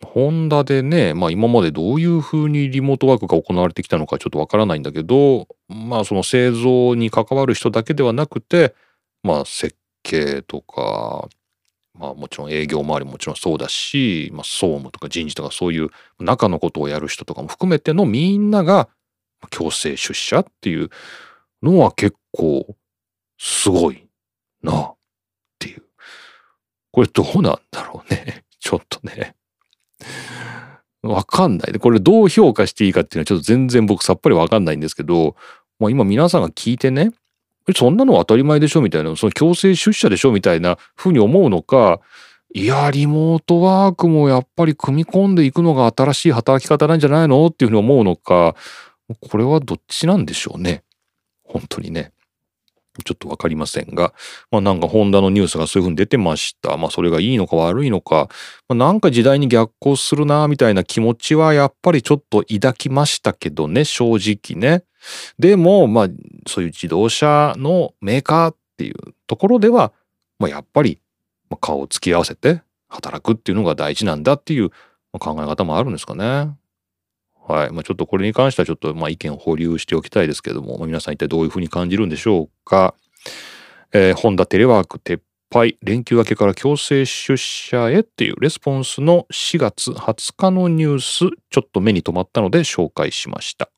[0.06, 8.74] ホンダでね、まあ今までどういう風にリモートワークが行われてきたのかちょっとわからないんだけど、まあその製造に関わる人だけではなくて、
[9.22, 11.28] まあ設計とか、
[11.94, 18.88] まあもちろん営業周りももちろんそうだし、まあ総務とか人事とかそういう中のことをやる人とかも含めてのみんなが
[19.50, 20.90] 強制出社っていう
[21.62, 22.76] のは結構
[23.38, 24.06] すごい
[24.62, 24.94] な。
[26.92, 28.44] これどうなんだろうね。
[28.60, 29.34] ちょっとね。
[31.02, 31.72] わかんない。
[31.72, 35.34] で、これどう評価していいかっていうのはちょっと全然僕さっぱりわかんないんですけど、
[35.80, 37.10] まあ、今皆さんが聞いてね、
[37.74, 42.00] そんなの当たり前でしょみたいな、その強制出社でしょみたいな風に思うのか、
[42.54, 48.54] いや、リモートワークもやっぱり組み込んでいくのが新しい働き方なんじゃないのっていうふうに思うのか、
[49.20, 50.82] これはどっちなんでしょうね。
[51.44, 52.12] 本当にね。
[53.04, 54.12] ちょっとわかりませんが、
[54.50, 56.76] まあなんかホンダのニュースがそういうふうに出てました。
[56.76, 58.28] まあそれがいいのか悪いのか、
[58.68, 64.84] まあ、なんか時代に逆行するなみたいな気持ちはやっぱりちょっと抱きましたけどね、正直ね。
[65.38, 66.08] でも、まあ
[66.46, 69.92] そういう自動車のメーカーっていうところでは、
[70.38, 70.98] まあやっぱり
[71.60, 74.70] 顔を突き合わせて働くっていうのが大事なんだっていう
[75.18, 76.54] 考え方もあるんですかね。
[77.46, 77.72] はい。
[77.72, 82.94] まあ、ちょっとこれに関してはちょっとまあ意見を保留しておきたいですけども、まあ、皆さん一体どういうふうに感じるんでしょうか。
[83.92, 85.20] えー、ホンダテレワーク撤
[85.52, 93.70] 廃、連休明けから強制出社へっていうレスポンスの4月20日のニュース、ちょっと目に留まったので紹介しました。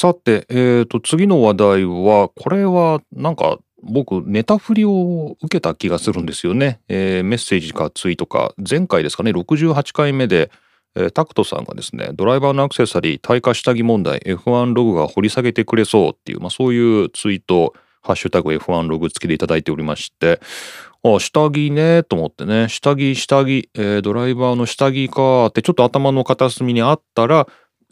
[0.00, 6.80] さて、えー、と次の話題はこれはなんか僕、ネタ振りを受けた気がするんですよね。
[6.88, 10.50] えー、メッセージかツイートか、前回ですかね、68回目で、
[10.94, 20.40] えー、タクトさんがですね、ドライバーのアクセサリー、耐火下着問題、F1 ログが掘り下げてくれそうっていう、まあそういうツイート、ハッシュタグ F1 ログ付きでいただいておりまして、
[21.02, 27.46] あ、下着ねと思ってね、下着、下着、えー、ドライバーの下着かってちょっと頭の片隅にあったら、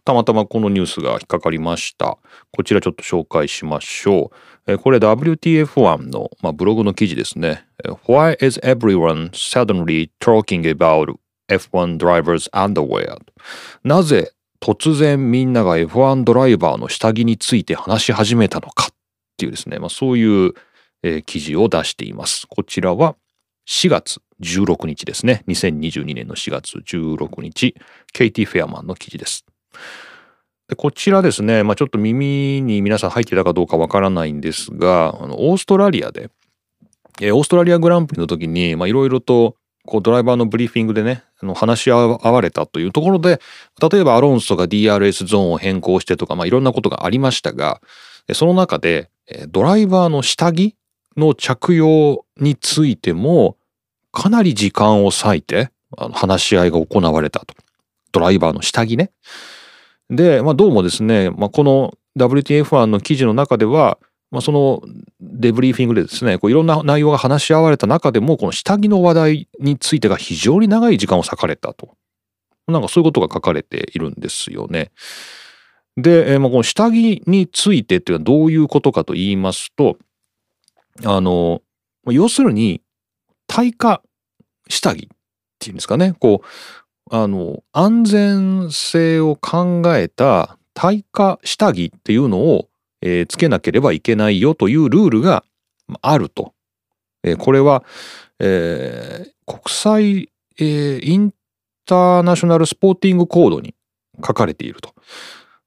[0.05, 2.19] たまたまこのニュースが引っかかりました。
[2.51, 4.37] こちらちょっと紹介しましょう。
[4.77, 7.67] これ WTF1 の、まあ、ブログの記事ですね。
[8.07, 11.15] Why is everyone suddenly talking about
[11.49, 13.19] F1 drivers underwear?
[13.83, 18.95] なぜ突然みんなが F1 ドライバーの下着について話し始めたのかっ
[19.39, 20.53] ていうですね、まあ、そういう、
[21.03, 22.47] えー、記事を出しています。
[22.47, 23.17] こちらは
[23.69, 25.45] 4月16日ですね。
[25.49, 27.75] 2022年の4月16日、
[28.13, 29.47] ケイティ・フェアマンの記事です。
[30.69, 36.31] でこちらですね、まあ、ちょっと耳に皆さん入ってたかどうかわからないんですが、あのオーストラリアで、
[37.21, 43.41] えー、オーストラリアグランプリの時に、まあ、いろいろとこうドライバーのブリーフィングでね、あの話し合われたというところで、
[43.91, 47.81] 例えばアロンソが DRS ゾーンを変更してとか、まあ、いろんなことがありましたが、
[48.35, 49.09] その中で、
[49.49, 50.77] ドライバーの下着
[51.17, 53.57] の着用についても、
[54.13, 57.55] かなり時間を割いて、あの話し合いが行われたと。
[58.13, 59.11] ドライバーの下着ね。
[60.11, 63.99] で、まあ、どうもですね、まあ、この WTF1 の記事の中では、
[64.31, 64.83] まあ、その
[65.21, 71.97] デブリーフィングでですね、こういろんな内容が話し合われた中でも、この下着の話題についてが非常に長い時間を割かれたと。
[72.67, 74.91] なんかそういうことが書かれているんですよね。
[75.97, 79.97] で、えー、まあこの下着についてっていうのはどういうことかと言いますと、
[81.05, 81.63] あの、
[82.07, 82.83] 要するに、
[83.47, 84.03] 耐火
[84.69, 85.09] 下着っ
[85.59, 86.47] ていうんですかね、こう、
[87.11, 92.69] あの、安全性を考えた耐火下着っていうのを
[93.01, 95.45] えー、つけなければいけないよというルールが
[96.03, 96.53] あると。
[97.23, 97.85] えー、これは、
[98.39, 101.33] えー、国際、えー、イン
[101.87, 103.75] ターナショナルスポーティングコードに
[104.25, 104.95] 書かれていると。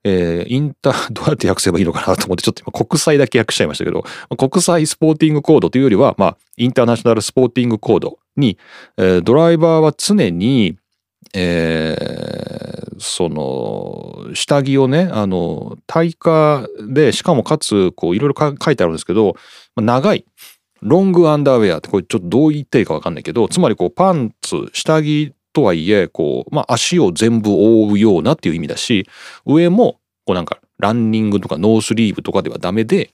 [0.04, 4.04] えー、インター、 どうやって訳せばいいのかなと思って、ちょっと今国際だけ訳しちゃいましたけど、
[4.36, 8.58] 国際スポーティングコードというよりは、まあ、インターナショナルスポーティングコードに、
[8.98, 10.78] えー、ドライバーは常に、
[11.34, 19.36] えー、その下着をねあの耐火でしかもかつこういろいろ書いてあるんですけど
[19.76, 20.26] 長い。
[20.82, 29.08] ロングアンダーウェアってこれちょっとどう言っていいか分かんないけどつまりこうパンツ下着とはいえこう、まあ、足を全部覆うようなっていう意味だし
[29.46, 33.12] 上もこうなんかランニングとかノースリーブとかではダメで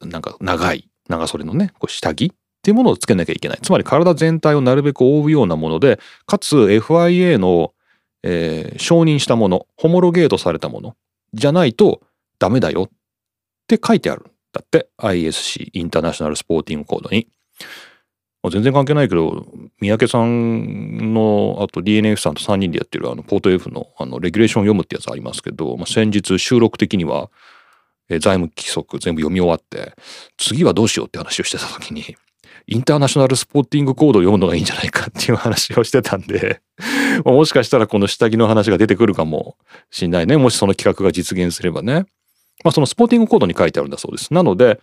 [0.00, 0.88] なんか長い。
[1.08, 2.32] 長袖のねこう下着。
[2.66, 3.58] っていうものをつけなきゃいけない。
[3.62, 7.72] つまり体全体をなるべく覆うようなもので、かつ FIA の、
[8.24, 10.96] えー、承認したもの、ホモロゲートされたもの
[11.32, 12.00] じゃないと
[12.40, 12.90] ダメだよっ
[13.68, 14.88] て書いてあるんだって。
[14.98, 17.28] ISC、インターナショナルスポーティングコードに。
[18.50, 19.46] 全然関係ないけど、
[19.80, 27.30] 三宅さんの、あと DNF さんと3人でやってるあのポート F のあのレギュレーションを読むってやつありますけど、まあ、先日収録的には、
[28.08, 29.94] 財務規則全部読み終わって、
[30.36, 32.16] 次はどうしようって話をしてた時に、
[32.68, 36.60] インターナショナルスポーティングコードを読むのがいいんじゃないかっていう話をしてたんで
[37.24, 39.56] もしかしたらこの下着の話が出てくるかも
[39.90, 40.36] しんないね。
[40.36, 42.06] もしその企画が実現すればね。
[42.64, 44.34] まあそのスポーティングコードに書いてあるんだそうです。
[44.34, 44.80] なので、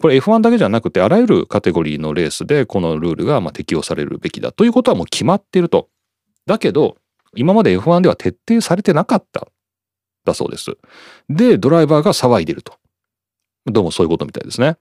[0.00, 5.88] これ F1 だけじゃなくてあらゆるカテゴリーのレースでこのルールがま適用されるべきだということはもう決まっていると。
[6.46, 6.96] だけど、
[7.34, 9.46] 今まで F1 では徹底されてなかった。
[10.24, 10.76] だそうです。
[11.28, 12.74] で、ドライバーが騒いでると。
[13.66, 14.76] どうもそういうことみたいですね。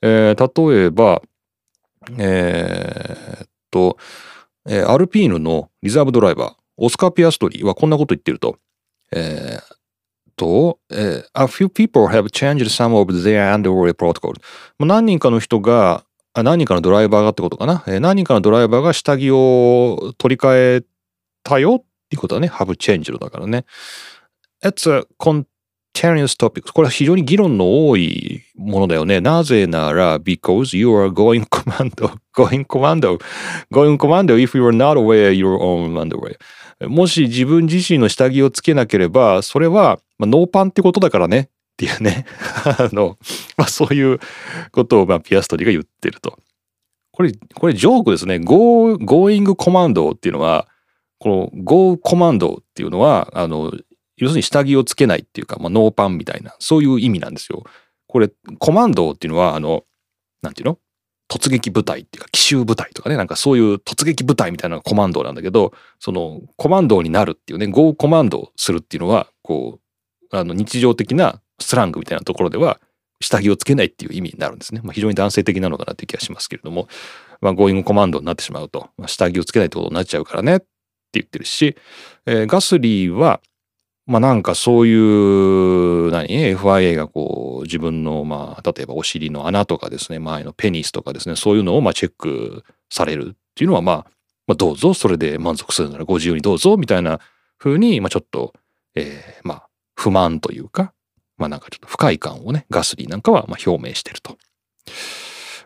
[0.00, 1.22] えー、例えば、
[2.18, 3.96] えー、っと、
[4.68, 8.58] えー、アルピーヌのリザーブドライバー、オスカー・ピアストリーはこんなこと言ってると、
[9.12, 9.62] えー、
[10.36, 14.34] と、えー、A few people have changed some of their underwear protocol.
[14.78, 17.84] 何人かの人が、何人かのドライバーがってことかな？
[17.86, 20.84] えー、何人かのドライバーが下着を取り替え
[21.42, 23.64] たよっていうことはね、have changed だからね。
[24.64, 25.44] It's a con
[25.94, 29.20] Curious topics これは非常に議論の多いものだよね。
[29.20, 33.20] なぜなら because you are going commando, going commando,
[33.70, 36.36] going commando if you are not aware your own underwear.
[36.88, 42.26] もし自分自身の下着をつけなければ、それは、まあ、ノーパンってことだからねっていうね。
[42.64, 43.18] あの、
[43.56, 44.18] まあ、そういう
[44.72, 46.38] ことを、まあ、ピアストリーが言ってると。
[47.12, 48.38] これ、これジョークですね。
[48.38, 50.66] Go, going commando っていうのは、
[51.18, 53.72] この Go commando っていうのは、あの、
[54.22, 57.64] 要するに下着をつけないっていうか、まあ、ノーパンみたいな、そういう意味なんですよ。
[58.06, 59.84] これ、コマンドっていうのは、あの、
[60.42, 60.78] なんていうの？
[61.28, 69.80] 突撃部隊っていうか奇襲部隊とかねなんかそういう突撃部隊みたいなのがコマンドなんだけどそのコマンドになるっていうね Go コマンドをするっていうのはこ
[70.30, 72.80] うあの日常的なスラングみたいなところでは
[73.22, 76.86] 下着をつけないっていう意味になるんですね、まあ、非常に男性的なのかなって気がしますけれども、
[77.40, 80.66] まあ、ゴーイングコマンドになってしまうと、まあ、下着をつけないってことになっちゃうからねって
[81.14, 81.76] 言ってるし、
[82.26, 83.40] えー、ガスリーは
[84.12, 94.06] まあなんかそういう、何 ?FIA がこう自分のまあ例えばお尻の穴とかですね、前のペニスとかですね、そういうのをまあチェックされるっていうのはまあ、
[94.46, 97.20] まあどうぞ、それで満足するならご自由にどうぞみたいな
[97.56, 98.52] 風に、まあちょっと、
[98.94, 100.92] えー、まあ不満というか、
[101.38, 104.36] まあなんかちょっと不快感をね、ガスリーなんかはま表明してると。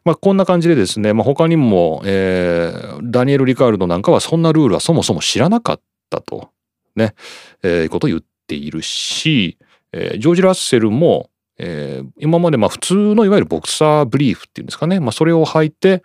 [0.05, 5.81] まあこんな感じでですね、まあ他にも、えー、ダニエル・リカールドなんかはそんなルールはそもそも知らなかっ
[6.11, 6.51] たと、
[6.95, 7.17] ね、
[7.65, 9.59] えー、いうことを言っているし、
[9.93, 16.03] えー、ジョージ・ラッセルも、えー、今までまあ普通のいわゆるボクサーブリーフっていうんですかね、まあそれを履いて、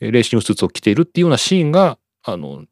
[0.00, 2.64] レーシングスーツを着ているっていうようなシーンが、あの、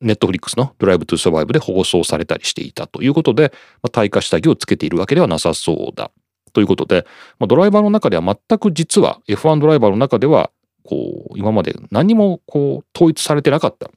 [0.00, 6.10] ネットフリックスのドライブトゥサバイブで放送されたりしていたということで、まあ、耐火下着をつけているわけではなさそうだ。
[6.52, 7.04] ということで、
[7.38, 10.50] まあ、ドライバーの中では全く実は F1 ドライバーの中では、
[10.84, 13.90] こう、今まで何もこう、統一されてなかった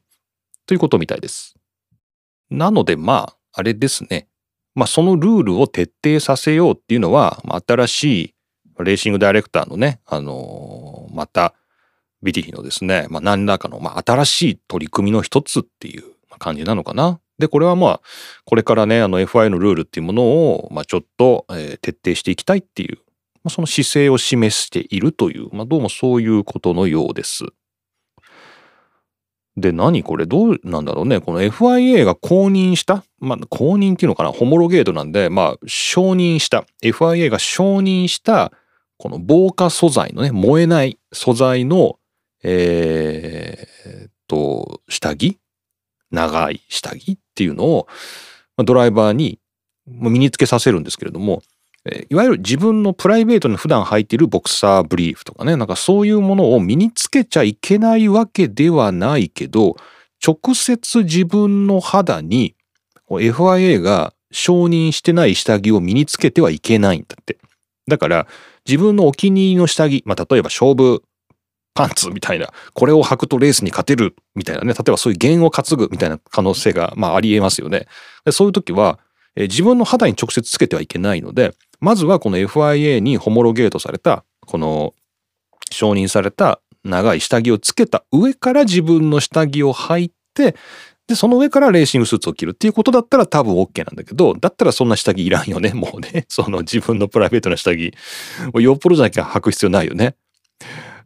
[0.65, 1.55] ということみたいです。
[2.49, 4.27] なので、まあ、あれですね。
[4.77, 8.35] まあ、そのルールを徹底させようっていうのは、まあ、新しい
[8.83, 11.55] レーシングダイレクターのね、あのー、また、
[12.21, 16.03] ビティヒのですね、まあ、何らかの、まあ、新しい取り組みの一つっていう
[16.37, 17.19] 感じなのかな。
[17.39, 18.01] で、これはまあ、
[18.45, 22.97] これからね、あの FI のルールっていうものを、まあ、ちょっと、えー、徹底していきたいっていう、
[23.43, 27.45] まあ、その姿勢を示しているという、まあ、どうもそういうことのようです。
[29.57, 31.19] で、何これどうなんだろうね。
[31.19, 38.51] この FIA が公認した、まあ、公認っていうのかな、ホモロゲートなんで、まあ、承認した、FIA が承認した、
[38.97, 41.97] この防火素材のね、燃えない素材の、
[42.43, 45.37] えー、っと、下着？
[46.11, 47.87] 長い下着っていうのを、
[48.57, 49.39] ドライバーに
[49.87, 51.41] 身につけさせるんですけれども、
[52.09, 59.77] いわゆる自分のプライベートに普段履いているボクサーブリーフとかね、なんかそういうものを身につけちゃいけないわけではないけど、
[60.25, 62.55] 直接自分の肌に
[63.09, 67.37] FIA が承認してない下着を身につけてはいけないんだって。
[67.87, 68.27] だから
[68.67, 71.03] 自分のお気に入りの下着、まあ例えば勝負
[71.73, 77.87] パンツみたいな、これを履くとレースに勝てるみたいなね、例えばそういう弦を担ぐみたいな可能性が、まあありえますよね。
[78.31, 78.99] そういう時は、
[79.37, 84.95] え自分の肌に直接つけてはいけないので、まずはこの FIA にホモロゲートされた、この
[85.71, 90.55] 承認された長い下着をつけた上から自分の下着を履いて、
[91.07, 96.25] で、その上からレーシングスーツを着るっていうことだったら多分 OK なんだけど、だったらそんな下着いらんよね、 もうね。
[96.27, 97.93] その自分のプライベートな下着。
[98.59, 100.15] よっぽどじゃなきゃ履く必要ないよね。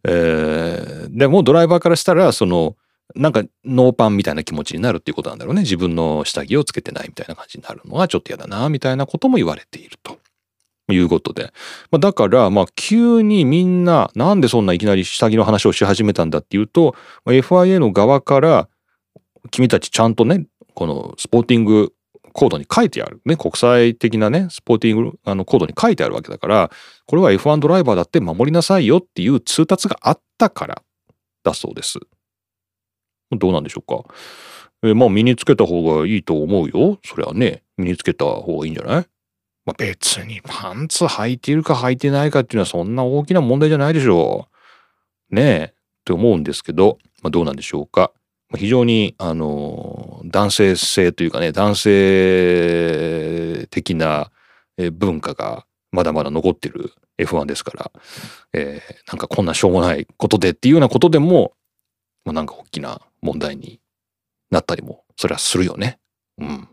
[0.07, 2.75] えー、でもドライバーからしたらその
[3.15, 10.17] なんかノーパンみたいな気持ちになるっていうことなんだろうね自分の下着をつけてないみたいな感じになるのはちょっと嫌だなみたいなことも言われていると。
[10.89, 11.53] いうことで。
[11.89, 18.67] まあ、だから、まあ、急にみんな、なんでそんないきなり下着の話をし始めたんだっていうとま、FIA の側から、
[19.51, 21.93] 君たちちゃんとね、このスポーティング
[22.33, 23.21] コードに書いてある。
[23.25, 26.71] ね、国際的なね、スポーティングあのコードに書いてあるわけだから、
[27.05, 30.81] これは F1 ドライバーだって守りなさいよっていう通達があったから
[31.43, 31.99] だそうです。
[33.37, 34.13] どうなんでしょうか。
[34.83, 36.99] えー、まあ身につけた方がいいと思うよ。
[37.05, 39.05] それはね、身につけた方がいいんじゃない？
[39.63, 44.47] まあ、別にパンツ履いているか履いてないかっていうのはそんな大きな問題じゃないでしょ
[45.31, 45.35] う。
[45.35, 45.73] ねえ、っ
[46.03, 48.11] て思うんですけど、まあ、どうなんでしょうか。
[48.57, 54.31] 非常に、あの、男性性というかね、男性的な
[54.93, 57.91] 文化がまだまだ残ってる F1 ですから、
[58.53, 61.53] えー、なんかこんなしょうもないことでっていうようなことでも、
[62.25, 63.79] まあ、なんか大きな問題に
[64.49, 65.99] なったりも、それはするよね。
[66.37, 66.67] うん。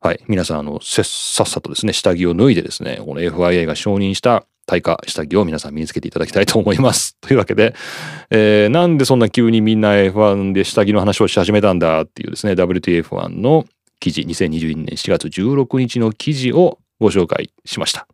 [0.00, 0.24] はい。
[0.28, 7.16] 皆さん、あの、せっさっさとですね、下着を脱いでですね、この FIA が承認した耐火下着を皆さん身につけていただきたいと思います。
[7.20, 7.74] というわけで、
[8.30, 13.66] えー、なんでそんな急にみんな F1 で下着の話をし始めたんだっていうですね、WTF1 の
[13.98, 18.06] 記事、2022年4月16日の記事をご紹介しました。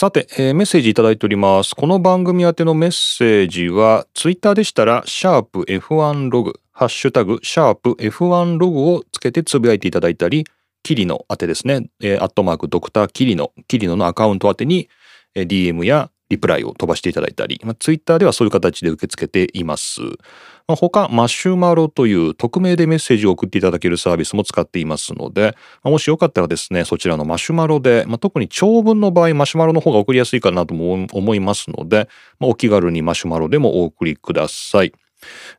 [0.00, 1.76] さて、えー、メッセージいただいております。
[1.76, 10.46] この番組宛てのメッセージは、ツイッターでしたら、シャープ F1 ログ、ハッシュタグ、シャープ F1 ログをつけてつぶやいていただいたり、
[10.82, 14.88] キリの宛てですね、えー、アットマークドクターキリノ、キリノのアカウント宛てに、
[15.34, 20.00] えー、DM やリプライを飛ばしていただいたり、まあ、ツイッターではそういう形で受け付けています。
[20.00, 32.08] まあ、他、マシュマロという匿名でメッセージを送っていただけるサービスも使っていますので、まあ、もしよかったらですね、そちらのマシュマロで、まあ、特に長文の場合、マシュマロの方が送りやすいかなとも思いますので、
[32.38, 34.92] まあ、お気軽にマシュマロでもお送りください。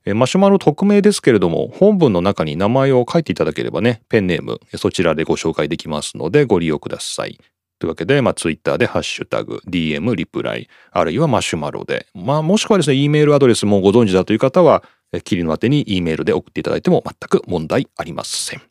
[0.06, 7.38] えマシュマロ匿名ですけれども、本文の中に名前を書いていただければね、ペンネーム、そちらでご紹介できますので、ご利用ください。
[7.82, 14.84] というわけで、まあ、ツイッターでハッシュタグ、DM、リプライ、あるいはマシュマロで、まあ、もしくはですね、E メールアドレスもご存知だという方は、
[15.24, 18.62] キリの宛てに E メールで送っていただいても全く問題ありません。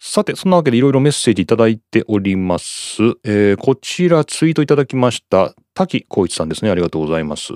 [0.00, 3.00] さて、そんなわけでいろいろメッセージいただいております。
[3.22, 5.54] えー、こちらツイートいただきました。
[5.72, 6.72] 滝光一さんですね。
[6.72, 7.52] ありがとうございます。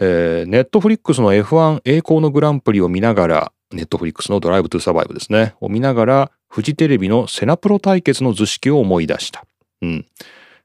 [0.00, 9.44] えー、ネットフリックスの F1 栄光のグランプリを見ながら、ネットフリックスのドライブトゥサバイブですね、を見ながら、フジテレビのセナプロ対決の図式を思い出した。
[9.82, 10.06] うん。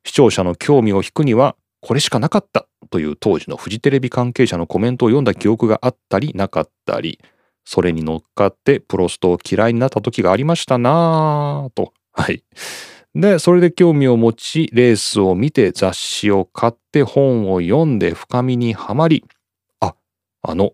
[0.06, 7.20] 視聴者の興味を引くには、これしかなかったという当時のフジテレビ関係者のコメントを読んだ記憶があったりなかったり、
[7.66, 11.94] それに乗っかってプロストを嫌いになった時がありましたなぁと。
[12.14, 12.44] はい。
[13.16, 19.24] で、それで興味を持ち、レースを見て雑誌を買って本を読んで深みにはまり、
[19.80, 19.96] あ、
[20.42, 20.72] あの、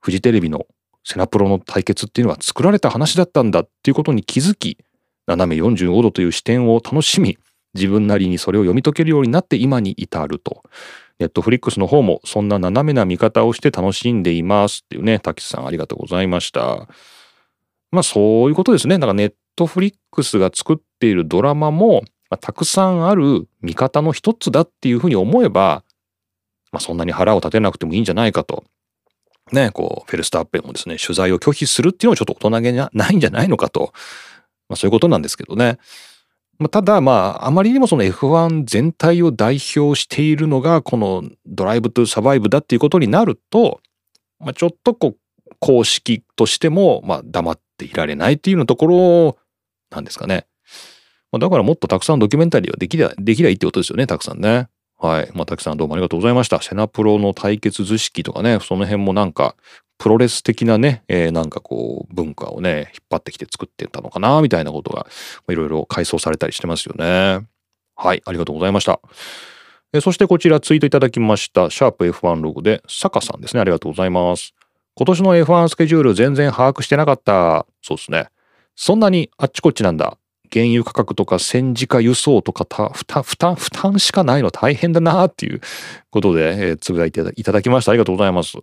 [0.00, 0.66] フジテレビの
[1.04, 4.78] セナプロの対決っていうのは作られた話だったんだっていうことに気づき、
[5.26, 7.38] 斜め45度という視点を楽しみ、
[7.74, 10.62] 自分なりにそれを読み解けるようになって今に至ると。
[11.18, 16.88] ネットフリックスの方もそんな斜めな見方をして楽しんでいますっていうね、滝さんありがとうございました。
[17.90, 18.96] まあそういうことですね。
[18.96, 25.84] だからネットフリックスが作っているドラマも、まあ、たくさんある見方の一つだっていうふうに思えば、
[26.72, 28.64] まあそんなに腹を立てなくてもいいんじゃないかと。
[29.52, 33.92] ね、こう、フェルスタッペンもですね、取材を拒否するっていうのはちょっと大人げないんじゃないのかと。
[34.68, 35.78] まあそういうことなんですけどね。
[36.58, 43.80] まあ、ただまああまりにもその F1 全体を代表しているのがこのドライブトゥサバイブだっていうことになると、
[44.38, 49.38] まあ、ちょっとこう公式としてもまあ黙っていられないっていうのところ
[49.90, 50.46] なんですかね。
[51.32, 54.68] まあ、だからもっとたくさんドキュメンタリーはできりゃできりゃいいってことですよねたくさんね。
[55.02, 55.30] はい。
[55.34, 56.62] まあ、たくさんどうもありがとうございました。
[56.62, 59.56] セナプロの対決図式とかね、その辺もなんか、
[59.98, 65.08] プロレス的なね、えー、なんかこう、文化をね、引っ張ってきて作ってたのかな、みたいなことが、
[65.48, 67.44] いろいろ回想されたりしてますよね。
[67.96, 69.00] はい、ありがとうございました。
[69.92, 74.54] え、そしてこちらツイートいただきました、シャープ F1 ログで、坂さんですね、ありがとうございます。
[74.94, 77.66] 今年の F1 スケジュール全然把握してなかった。
[77.82, 78.28] そうですね。
[78.76, 80.16] そんなにあっちこっちなんだ。
[80.52, 85.60] 原油価格とか戦時下輸送とか負担、負担、負担しかないの大変だなっていう
[86.10, 87.92] ことで、えー、つぶやいていただきました。
[87.92, 88.56] ありがとうございます。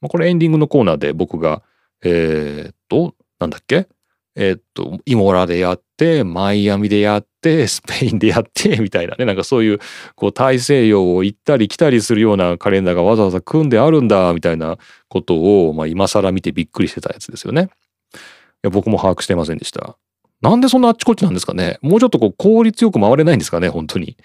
[0.00, 1.62] まあ、これエンディングのコーナーで僕が、
[2.02, 3.88] えー、っと、なんだっけ？
[4.36, 9.80] えー、っと、イモラでやって、マイアミでやって、スペインでやって、 みたいなね、なんかそういう、
[10.14, 14.78] こう、大西洋を行ったり来たりするようなカレンダーがわざわざ組んであるんだ、みたいな
[15.08, 17.70] ことを、まあ、今更見てびっくりしてたやつですよね。
[18.14, 18.18] い
[18.62, 19.96] や、僕も把握してませんでした。
[20.40, 24.16] なんでそんなあっちこっちなんですかねもうちょっとこう、効率よく回れないんですかね本当に。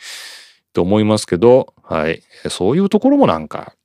[0.73, 2.21] と思いますけど、はい。
[2.49, 3.75] そういうところもなんか、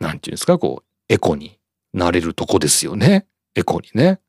[0.00, 1.58] なんていうんですか、こう、エコに
[1.92, 3.26] なれるとこですよね。
[3.54, 4.20] エコにね。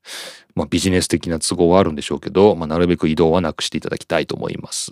[0.54, 4.90] まあビジネス的な都合はあるんでしょうけど、まあなるべく移動はなくしていただきたいと思います。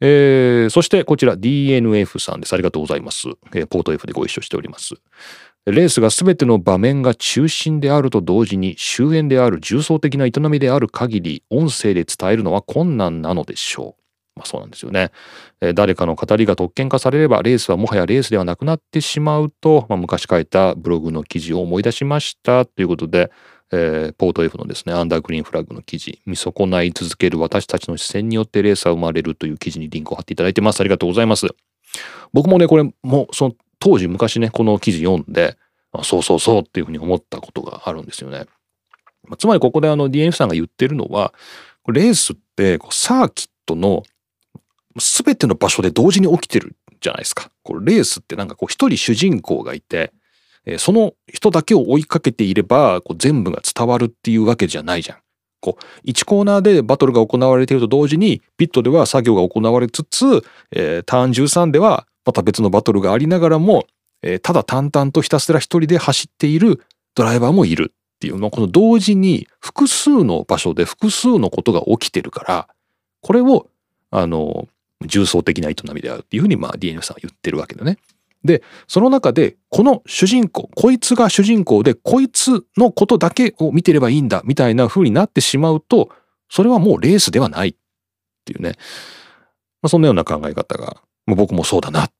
[0.00, 2.52] えー、そしてこちら DNF さんです。
[2.52, 3.28] ありがとうございます。
[3.54, 4.94] えー、ポート F でご一緒しております。
[5.66, 14.04] レースが全ての場面が中心であると同時に終焉である重層的な営みである限り音声で伝えるのは困難なのでしょう。
[14.36, 15.10] まあそうなんですよね。
[15.60, 23.30] えー、誰かの語りが特権化されればレースはもはやレースではなくなってしまうと、まあ、昔書いたブログの記事を思い出しましたということで、
[23.72, 30.80] えー、ポート F のですね、アンダーグリーンフラッグの記事、見損ない続ける私たちの視線によってレースは生まれるという記事にリンクを貼っていただいてます。
[30.80, 31.46] ありがとうございます。
[32.32, 33.54] 僕もね、これもその
[33.84, 35.58] 当時昔ね、この記事読んで、
[35.92, 38.46] あそうそうそうっていうふうに思ったことがあるんですよね。
[39.28, 41.34] ま、つまりここであの DNF さんが言ってるのは、
[41.88, 44.02] レースってこうサーキットの
[44.96, 47.50] 全ての場所で同時に起きてるじゃないですか。
[47.62, 50.14] これレースってなんかこう一人主人公がいて、
[50.64, 55.18] えその人だけを追いかけていればこう全部が伝わるっていうわけじゃないじゃん。
[55.60, 63.86] こう1コーナーでバトルが行われていると同時にピットでは作業が行われつつ、えー、ターン13ではまた別のバトルがありながらも、
[64.22, 66.82] えー、ただ淡々とひたすら一人で走っている
[67.14, 72.68] ドライバーもいるっていうのこの同時に複数の場所で複数のことが起きてるから
[73.20, 73.68] これを
[74.10, 74.68] あの
[75.06, 77.98] 重層的な営みであるっていうふうにまあ DNF さんは言ってるわけだね。
[78.44, 86.10] で、その中で、この主人公、こいつが主人公で、こいつのことだけを見てればいいんだ、みたいな風になってしまうと、
[86.50, 87.74] それはもうレースではないっ
[88.44, 88.76] ていうね。
[89.80, 92.10] まあ、そんなような考え方が、もう僕もそうだなっ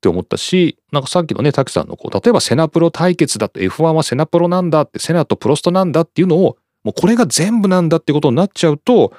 [0.00, 9.12] て思ったし、なんかさっきのね、滝さんのこう、例えばセナプロ対決だと F1 はセナプロなんだって、セナとプロストなんだっていうのを、もうこれが全部なんだってことになっちゃうと、も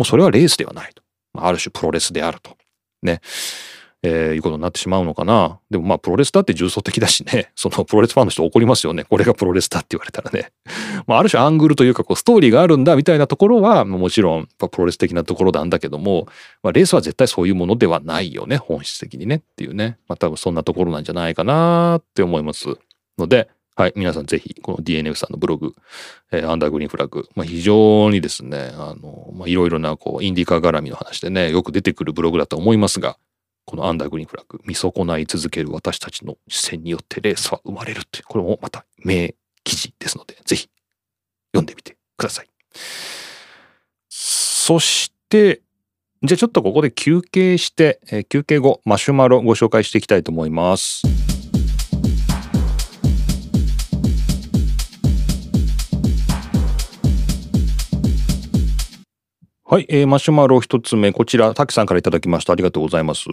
[0.00, 1.02] うそれはレースではないと。
[1.36, 2.56] ある種プロレスであると。
[3.02, 3.20] ね。
[4.02, 5.58] えー、いうことになってしまうのかな。
[5.70, 9.04] でもまあプロレスだって重層的だしね、 そのプロレスファンの人怒りますよね。
[9.04, 10.52] これがプロレスだって言われたらね。
[11.06, 16.26] まあある種アングルというかこうストーリーがあるんだみたいなところはもちろんプロレス的なところなんだけども、
[16.62, 19.98] まあ、レースは絶対そういうものではないよね、本質的にねっていうね。
[20.08, 22.76] まあ多分そんなところなんじゃないかなって思います
[23.18, 23.92] ので、はい。
[23.94, 25.72] 皆さんぜひ、この DNF さんのブログ、
[26.32, 33.18] えー、アンダーグリーンフラッグ、まあ、非常にですね、あの、まあ、いろいろな、こう、インディカー絡みの話でね、よく出てくるブログだと思いますが、
[33.68, 40.70] このアンダーグリーンフラッグ見損ない続ける私たちの視線によってレースは生まれるってこれもまた名記事ですのでぜひ
[41.52, 42.46] 読んでみてください
[44.08, 45.60] そして
[46.22, 51.02] じゃあちょっとここで休憩して、えー、休憩後マシュマロご紹介していきたいと思います
[59.70, 62.54] はい、えー、マシュマロ一つ目、こちら、滝さんからいただきました。
[62.54, 63.26] ありがとうございます。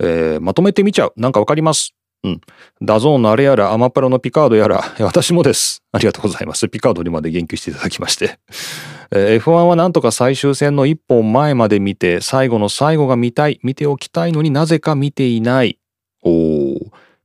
[0.00, 1.12] えー、まとめてみちゃう。
[1.16, 1.94] なんかわかります。
[2.22, 2.40] うん。
[2.82, 5.82] ダゾーンのあれやら、アマプラのピカードやら、 私もです。
[5.92, 6.68] ありがとうございます。
[6.68, 8.38] ピカードにまで言及していただきまして。
[9.12, 15.78] えー、F1 はなんとか最終戦の一本前まで見て、最後の最後が見たい、見ておきたいのになぜか見ていない。
[16.22, 16.80] おー。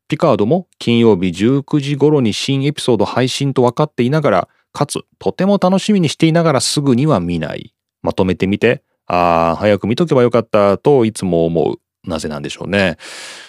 [0.08, 7.74] ピカードも金曜日19時頃に新エピソード配信と分かっていながら、かつとても楽しみにしていながらすぐには見ない。
[8.04, 11.80] まとめてみて、ああ、早く見とけばよかったといつも思う。
[12.08, 12.98] なぜなんでしょうね。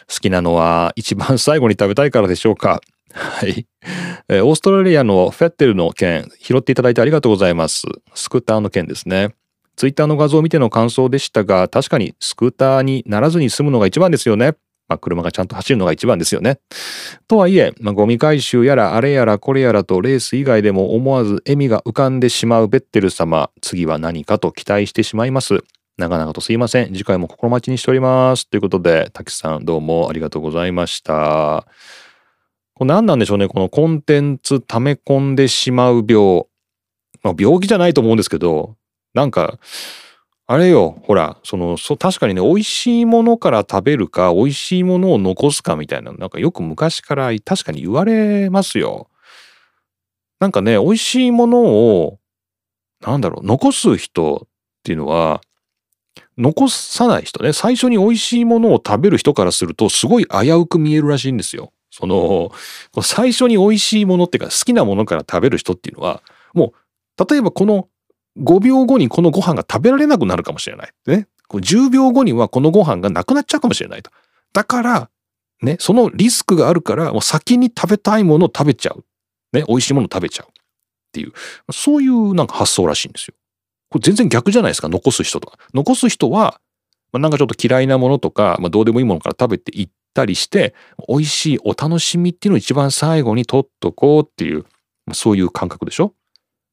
[0.09, 2.81] 好きなのは一番最後に食べたいからでしょうか。
[3.13, 3.67] はい。
[4.29, 7.87] え、オーストラリアのフェッテルの件、拾っていただいてありがとうございます。
[8.15, 9.35] スクーターの件ですね。
[9.77, 14.55] ツイッターの画像を見ての感想でしたが、確かにスクーターにならずに済むのが一番ですよね。
[14.89, 16.61] まあ、車がちゃんと走るのが一番ですよね。
[17.27, 25.65] とはいえ、まあ、ゴミ回収やらあれやらこれやらとレース以外でも思わず笑みが浮かんでしまうベッテル様、次は何かと期待してしまいます。
[25.99, 26.89] 長々とすいません。
[26.89, 28.47] 次回も心待ちにしております。
[28.51, 31.67] ということで、滝さんどうもありがとうございました。
[32.75, 33.49] これ何なんでしょうね。
[33.49, 36.45] このコンテンツ溜め込んでしまう病。
[37.23, 38.77] まあ、病気じゃないと思うんですけど、
[39.15, 39.59] なんか、
[40.47, 49.09] あれよ、ほら、その、そ確かにね、美味しいものから食べるか、美味しいものを残すかみたいな、なんかよく昔から確かに言われますよ。
[50.41, 52.19] なんかね、美味しいものを、
[53.01, 54.49] なんだろう、残す人っ
[54.85, 55.41] ていうのは、
[56.39, 61.73] 残さない人ね、最初に美味しいものを食べる人からすると、すごい危うく見えるらしいんですよ。
[61.91, 62.53] その、
[63.03, 66.23] 最初に美味しいものっていうか、好きなものから食べる人っていうのは、
[66.53, 66.75] も
[67.19, 67.89] う、例えばこの
[68.39, 70.93] 5秒後にこのご飯が食べられなくなるかもしれない。
[71.07, 71.27] ね。
[71.49, 74.11] 10秒後にはこのご飯がなくなっちゃうかもしれないと。
[74.53, 75.11] だから、
[75.63, 79.05] ね、そのリスクがあるから、もう先に食べたいものを食べちゃう。
[79.53, 80.49] ね、美味しいものを食べちゃう。
[80.49, 80.53] っ
[81.13, 81.33] ていう、
[81.73, 83.35] そういうなんか発想らしいんですよ。
[83.89, 85.59] これ全然逆じゃないですか、残す人とか。
[85.75, 86.61] 残す人は、
[87.13, 90.75] まあ、なんかちょっと嫌いなものとか、まあ、どうでもいいものから食べていったりして、
[91.09, 94.63] 美味しいお楽しみっていうのを一番最後に取っとこうっていう、
[95.07, 96.15] まあ、そういう感覚でしょ？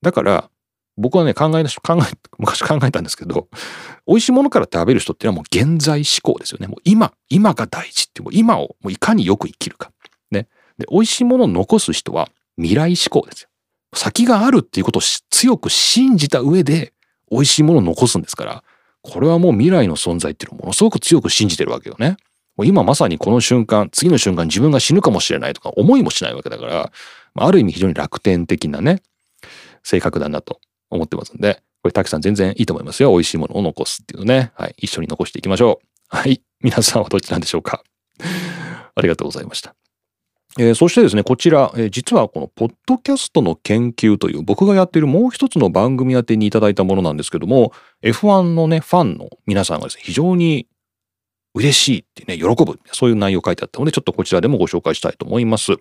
[0.01, 0.49] だから、
[0.97, 3.47] 僕はね、考え、考え、 昔考えたんですけど、
[4.07, 6.67] 美味しいものから食べる人っていうのはもう現在思考ですよね。
[6.67, 9.91] もう今、今が大事ってもう今をもういかによく生きるか。
[10.29, 10.47] ね。
[10.77, 13.49] で、美味しいものを残す人は未来思考ですよ。
[13.95, 16.93] 先があるっていうことを強く信じた上で
[17.31, 18.63] 美味しいものを残すんですから、
[19.01, 22.17] これはもう未来の存在っていうのをものすごく強く信じてるわけよね。
[22.55, 26.91] もう今まさにこの瞬間、次の瞬間自分が死ぬかもしれないとか思いもしないわけだから、
[27.35, 29.01] ある意味非常に楽天的なね、
[29.83, 30.59] 性格だなと
[30.89, 33.11] 思ってますんで、これ、たくさん全然いいと思いますよ。
[33.11, 34.53] 美味しいものを残すっていうのね。
[34.55, 34.75] はい。
[34.77, 36.15] 一緒に残していきましょう。
[36.15, 36.41] はい。
[36.61, 37.83] 皆さんはどっちなんでしょうか。
[38.95, 39.75] ありがとうございました。
[40.59, 47.73] えー、そしてですね、こちら、えー、実はこのポッドキャストの研究という僕がやっているもう一つの番組宛てにいただいたものなんですけども、
[48.03, 50.67] F1 のね、ファンの皆さんがですね、非常に
[51.55, 55.73] 嬉しいってね、喜ぶ、そういう内容書いてあったので、ちょっとこちらでもご紹介したいと思います。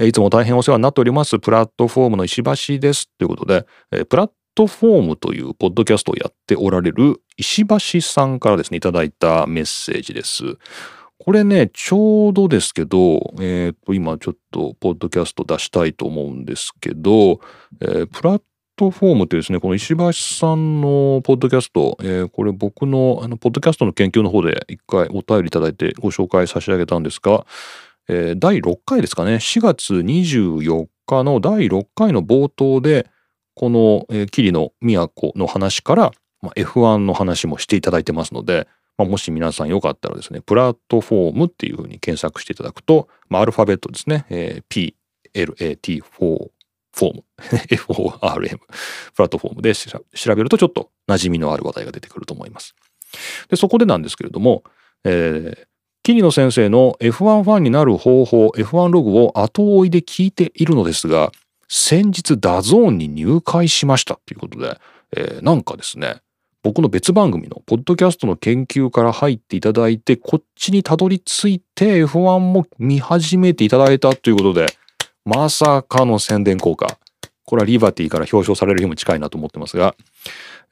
[0.00, 3.08] いつも大変お世話になっております、プラットフォームの石橋です。
[3.18, 10.58] ということで、えプラットフォームというポッドキャストをやっておられる石橋さんからですね、いただいたメッセージです。
[11.18, 17.40] これね、ちょうどですけど、え、ー、と、今ちょっとポッドキャスト出したいと思うんですけど、
[17.80, 18.42] えー、プラッ
[18.76, 27.46] トフォームってですね、この石橋さんのポッドキャスト、えー、これ僕のあのポッドキャストの研究の方で一回お便りいただいてご紹介差し上げたんですが、
[28.08, 33.06] えー、第6回ですかね、4月24日の第6回の冒頭で、
[33.54, 36.12] この、えー、桐野都の話から、
[36.42, 44.94] ま、F1 の話もしていただいてますので、まあ、もし皆さんよかったらですね、プラットフォームっていうふうに検索していただくと、まあ、アルファベットですね、えー、
[45.34, 46.50] PLAT4
[46.96, 47.24] フォーム
[47.76, 48.62] FORM プ
[49.18, 50.00] ラットフォームで調
[50.34, 52.74] べるとちょっと馴染みのある話題が出てくると思います。
[53.48, 54.64] でそこでなんですけれども、
[55.04, 55.66] えー、
[56.02, 61.32] 桐野先生の F1 ファンになる方法 F1 ログを後追いで聞いているのですが
[61.68, 64.80] 先日ダゾーンに入会しましたということで、
[65.16, 66.22] えー、なんかですね
[66.66, 74.66] 僕の別番組のポッドキャストの研究から入っていただいてこっちにたどり着いて F1 も見始めていただいたということで
[75.24, 76.98] まさかの宣伝効果。
[77.44, 79.94] これはリバティから表彰される日も近いなと思ってますが、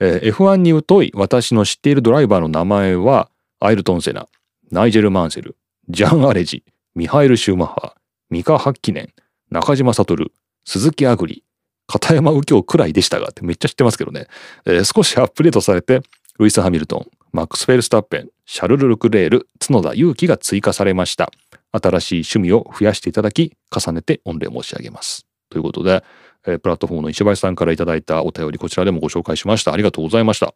[0.00, 3.30] えー、F1 に疎い私の知っているドライバーの名前は
[3.60, 4.26] アイルトン・セナ
[4.72, 5.56] ナイジェル・マンセル、
[5.88, 6.64] ジャン・アレジ、
[6.96, 7.94] ミハエル・シューマッハ、
[8.30, 9.08] ミカ・ハッキネン、
[9.52, 10.32] 中島悟、
[10.64, 11.44] 鈴木アグリ、
[11.86, 14.26] 片山右京くらいでしたがってめっちゃ知ってますけどね、
[14.64, 16.02] えー、少しアップデートされて、
[16.38, 21.30] ルイス・ハミルトン、マックス・フェルスタッペン、シャルル・ルクレール、角田祐希が追加されました。
[21.72, 25.26] 新しい趣味を増やしていただき、重ねて御礼申し上げます。
[25.50, 26.04] ということで、
[26.46, 29.72] えー、プラットフォームの石橋さんからいただいたお便りこちらでもご紹介しました。
[29.72, 30.54] ありがとうございました。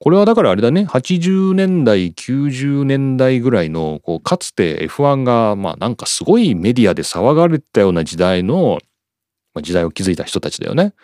[0.00, 8.80] これはだからあれだね、80年代、90年代ぐらいの、こう、かつて F1 が、まあなんかすごいメディアで騒がれたような時代の、
[9.54, 10.94] まあ、時代を築いた人たちだよね。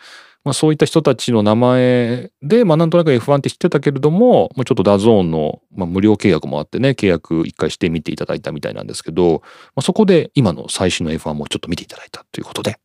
[0.43, 12.79] まあそういった人たちの名前で、まあなんとなく F1 って知ってたけれども、まあ、ちょっとダゾーンの、まあ、無料契約もあってね、契約一回してみていただいたみたいなんですけど、まあ、そこで今の最新の F1 もちょっと見ていただいたということで、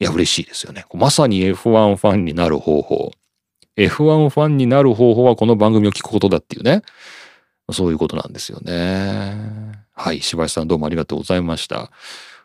[0.00, 0.86] いや嬉しいですよね。
[0.94, 3.10] まさに F1 ファンになる方法。
[3.76, 6.82] F1 ファンになる方法はこの番組を聞くことだっていうね。
[7.72, 9.34] そういうことなんですよね。
[9.92, 10.18] はい。
[10.18, 11.90] 石橋さんどうもありがとうございました。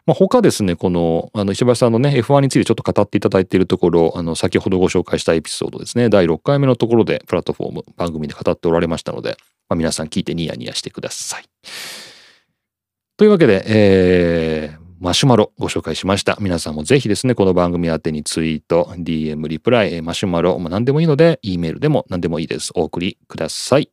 [0.10, 9.38] まあ、他ですね、この、あの、石橋さんのね、F1 についてちょっと語っていただいているところ、あの、先ほどご紹介したエピソードですね、第6回目のところで、プラットフォーム、番組で語っておられましたので、
[9.70, 11.43] まあ、皆さん聞いてニヤニヤしてください。
[13.18, 16.39] というわけで、えー、マシュマロご紹介しました。
[16.41, 22.72] 皆さんもぜひですね、この番組宛てにツイート、DM、リプライ、マシュマロ、まあ、何でもいいので、E メールでも何でもいいです。
[22.74, 23.91] お送りください。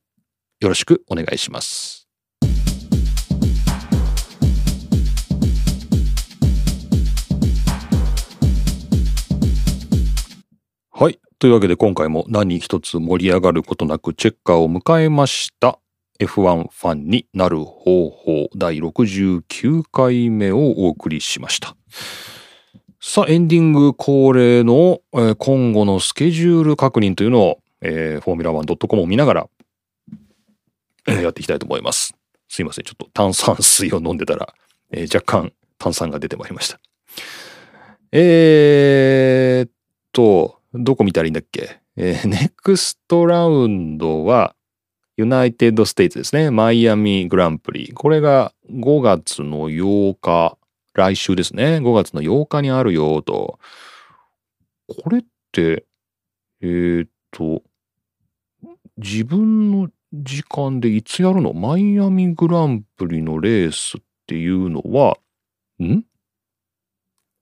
[0.61, 2.06] よろしくお願いします。
[10.99, 11.21] はい。
[11.39, 15.79] というわけで今回も何一つ盛り上がることなくチェッカーを迎えました。
[16.19, 21.77] F1 ファンになる方法第69回目をお送りしました。
[22.99, 29.49] さあ、エンディング恒例の、えー、今後のスケジュール確認というのを、えー、フォーミュラー 1.com を見ながら、
[31.09, 32.15] やっていきたいと思います。
[32.49, 32.85] すいません。
[32.87, 34.55] ちょっと炭酸水を飲んでたら、
[34.93, 36.81] えー、若干炭酸が出てまいりました。
[38.13, 39.71] えー、っ
[40.13, 41.81] と、どこ見たらいいんだっけ？
[41.97, 44.55] えー、 ネクストラウンドは、
[45.17, 46.51] ユナイテッド・ステイツですね。
[46.51, 47.93] マイアミグランプリ。
[47.95, 50.59] これが5月の8日、
[50.93, 51.79] 来週ですね。
[51.79, 53.59] 5月の8日にあるよと。
[54.89, 55.87] これって、
[56.61, 57.63] えー、っと、
[58.99, 61.55] 自分の時間でいつやるの？
[61.55, 65.17] マイアミグランプリのレースっていうのは、
[65.83, 66.05] ん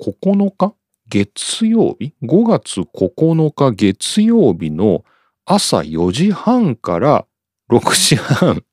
[0.00, 0.74] ?9 日？
[1.14, 5.04] 月曜日 ?5 月9日月曜日の
[5.44, 7.24] 朝4時半から
[7.70, 8.64] 6時半。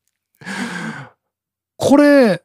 [1.78, 2.42] これ、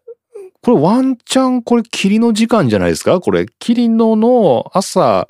[0.60, 3.20] これワンチャンこれ霧の時間じゃないですか？
[3.22, 5.28] これ、霧のの朝、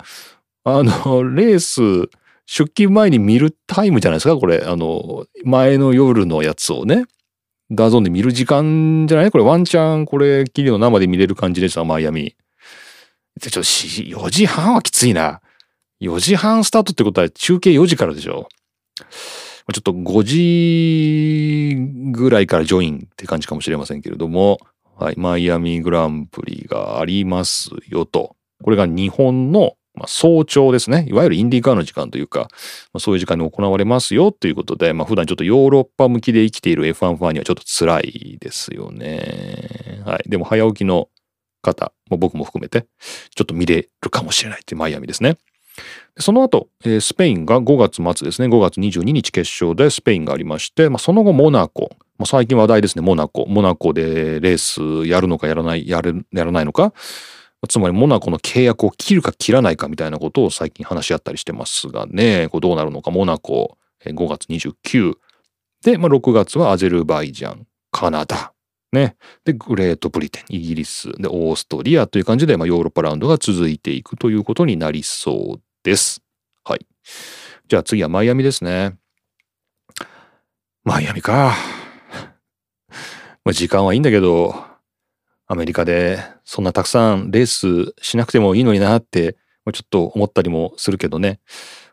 [0.64, 2.10] あの、レース、
[2.46, 4.36] 出勤前に見るタイムじゃないですか？
[4.36, 7.04] これ、あの、前の夜のやつをね。
[7.70, 9.30] ダゾンで見る時間じゃない？
[9.30, 12.34] これワンチャンこれ、霧の生で見れる感じでした、マイアミ。
[13.40, 15.40] ちょっと4時半はきついな。
[16.00, 18.48] 4時半スタートってことは中継4時からでしょ？
[19.72, 21.76] ちょっと5時
[22.12, 24.58] ぐらいからジョインって感じかもしれませんけれども、
[24.96, 28.36] はい、マイアミグランプリがありますよと。
[28.62, 29.76] これが日本の
[30.06, 31.06] 早朝ですね。
[31.08, 32.48] いわゆるインディーカーの時間というか
[32.92, 40.02] ま、そういう時間に行われますよということで、まあ、普段ちょっとヨーロッパ向きで生きている F1 ファンにはちょっと辛いですよね。
[40.04, 40.28] はい。
[40.28, 41.08] でも早起きの
[41.66, 42.86] 方、も僕も含めて、
[43.34, 45.36] ちょっと見れるかもしれないっていうマイアミですね。
[46.18, 53.44] その後、えー、スペインが5月末ですね、5月22日決勝でスペインがありまして、まあ、その後モナコ、まあ、最近話題ですね、モナコ。
[53.46, 56.94] モナコでレースやるのかやらない、やれやらないのか。
[57.68, 65.14] つまりモナコの契約を切るか切らないかみたいなことを最近話し合ったりしてますがね、これどうなるのか、モナコ、5月29。
[65.82, 68.55] で、まあ、6月はアゼルバイジャン、カナダ。
[68.92, 69.16] ね。
[69.44, 76.22] で、グレートブリテン、イギリス、で、オーストリアという感じで、まあ、ヨーロッパラウンドが続いていくということになりそうです。
[76.64, 76.86] はい。
[77.68, 78.96] じゃあ次はマイアミですね。
[80.84, 81.54] マイアミか。
[83.44, 84.54] まあ時間はいいんだけど、
[85.48, 89.36] アメリカでそんなたくさんレースしなくてもいいのになって、
[89.72, 91.40] ちょっと思ったりもするけどね。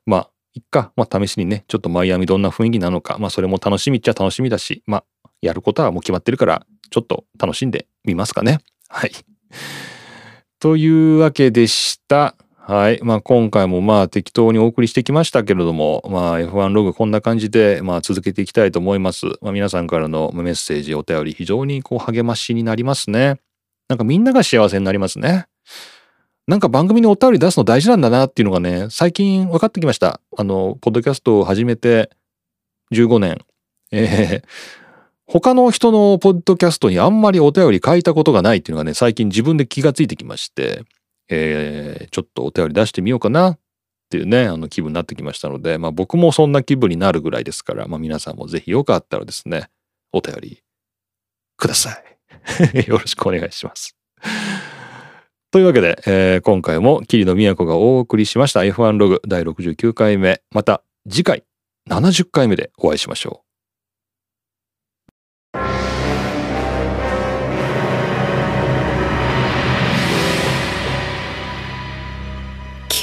[0.06, 0.92] まあ、いっか。
[0.96, 3.18] まあ試しにね、ちょっとマイアミどんな雰囲気なのか。
[3.20, 8.60] まあそれも楽しみっちゃ楽しみだし、まあやることはもう決まってるから、ちょっと楽しんでみますかね。
[8.88, 9.12] はい。
[10.60, 12.36] というわけでした。
[12.56, 13.00] はい。
[13.02, 19.26] まあ今回もまあ適当にお送りしてきましたけれども、まあ F1 ログこんな感じでまあ続けていきたいと思います。
[19.42, 23.40] まあ皆さんからのメッセージ、お便り非常にこう励ましになりますね。
[23.90, 25.48] なんかみんなが幸せになりますね。
[26.48, 30.22] なんか番組にお便り出すの大事なんだなっていうのがね、最近分かってきました。
[30.38, 32.12] あの、ポッドキャストを始めて
[32.92, 33.40] 15年。
[33.92, 34.44] えー、
[35.26, 40.84] 他の人のポッドキャストにあんまりお便り書いたことがないっていうのがね、最近自分で気がついてきまして、
[41.30, 43.60] えーちょっとお便り出してみようかなっ
[44.10, 49.70] ていうね、あの気分になってきましたので、まあ僕もそんな気分になるぐらいですから、まあ皆さんもぜひよかったらですね、
[50.12, 50.64] お便り
[51.58, 51.98] くださ
[52.76, 52.86] い。
[52.88, 53.96] よろしくお願いします。
[55.52, 60.42] というわけで、えー今回も桐野都がお送りしました F1 ログ第69回目。
[60.52, 61.44] また次回
[61.90, 63.43] 70回目でお会いしましょう。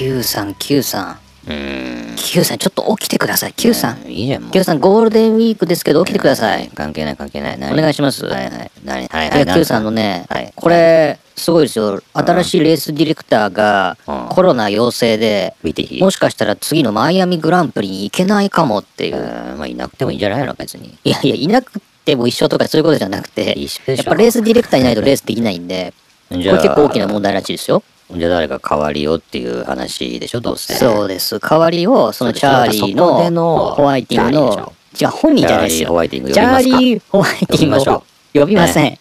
[0.00, 2.16] Q さん Q さんうーん。
[2.16, 3.52] Q さんちょっと起きてください。
[3.52, 4.50] Q さんいいじゃんもう。
[4.50, 6.68] Q さんゴールデンウィークですけど起きてください。
[6.74, 7.56] 関係ない関係ない。
[7.70, 8.24] お願いします。
[8.24, 8.70] はいはい。
[8.82, 9.08] 何？
[9.08, 9.30] はいい。
[9.30, 10.50] やはい Q さんのねはい。
[10.56, 12.00] これすごいですよ。
[12.14, 14.28] 新しいレースディレクターがうん。
[14.30, 15.54] コロナ陽性で
[16.00, 19.16] もしかしたら次のマイアミグランプリに行けないかもっていう。
[19.18, 20.46] うんまあいなくてもいいんじゃない？
[20.46, 20.98] の別に。
[21.04, 24.02] いやいやいなくても一緒とかそういうことじゃなくて一緒でしょ。
[24.04, 25.92] やっぱレースディレクターいないとレースできないんで
[26.30, 26.56] こじゃあ。
[26.56, 27.82] れ結構大きな問題らしいですよ
[28.16, 30.74] じゃあ誰か代わりよっていう話でしょどうせ。
[30.74, 31.38] そうです。
[31.38, 38.04] 代わりをそのチャーリーののホワイティングの違う本人じゃないですチャーリーホよワイティング呼びチャーリー・ホワイティング呼びましょを
[38.40, 38.98] 呼びません。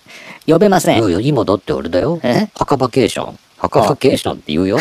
[0.47, 1.25] 呼べません。
[1.25, 2.19] 今だって俺だよ。
[2.23, 2.49] え？
[2.55, 3.39] 墓バケーション。
[3.57, 4.77] 墓バケーションって言うよ。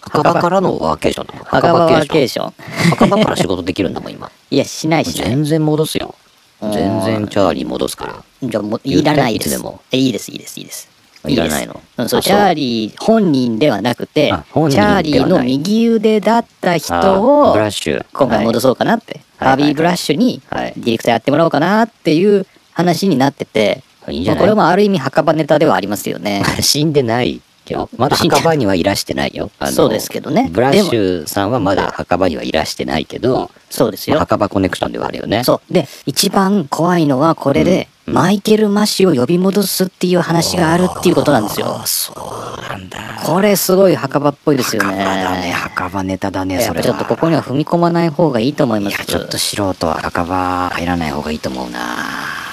[0.00, 1.44] 墓場からのワーケーションだもん。
[1.44, 2.52] 墓場ワーケーシション。
[2.90, 4.30] 墓場から仕事できるんだもん今。
[4.50, 5.28] いや、しないしない。
[5.28, 6.16] 全然戻すよ。
[6.60, 8.24] 全然チャーリー戻すから。
[8.42, 9.48] じゃあいらないです。
[9.48, 9.80] いつでも。
[9.92, 10.88] えいいです、いいです、いいです。
[11.26, 11.80] いらないの。
[11.96, 18.04] うん、そう、あチャーリー本人ではなくてチャーリーの右腕だった人あをブラッシュ。
[18.12, 19.56] 今回戻そうかなって、はい。
[19.56, 20.72] バービー・ブラッシュにはい。
[20.76, 26.42] ディレクターやってもらおうかなっていう話になってて、これもある意味墓場ネタではありますよね。
[26.60, 29.50] 死んでないけど、まだ墓場にはいらしてないよ。
[29.70, 30.48] そうですけどね。
[30.50, 34.18] ブラッシュさんはまだ墓場にはいらしてないけど、そうですよ。
[34.18, 35.44] 墓場コネクションではあるよね。
[35.44, 35.72] そう。
[35.72, 41.80] で、一番怖いのはこれで、マイケル・マシを呼び戻すっていう話があるっていうことなんですよ。
[41.86, 42.98] そうなんだ。
[43.24, 45.52] これすごい墓場っぽいですよ墓場だね、ね。
[45.52, 46.84] 墓場ネタだね、それは。
[46.84, 48.96] ちょっとここには踏み込まない方がいいと思います。
[48.96, 52.51] いや、ちょっと素人は墓場入らない方がいいと思うな。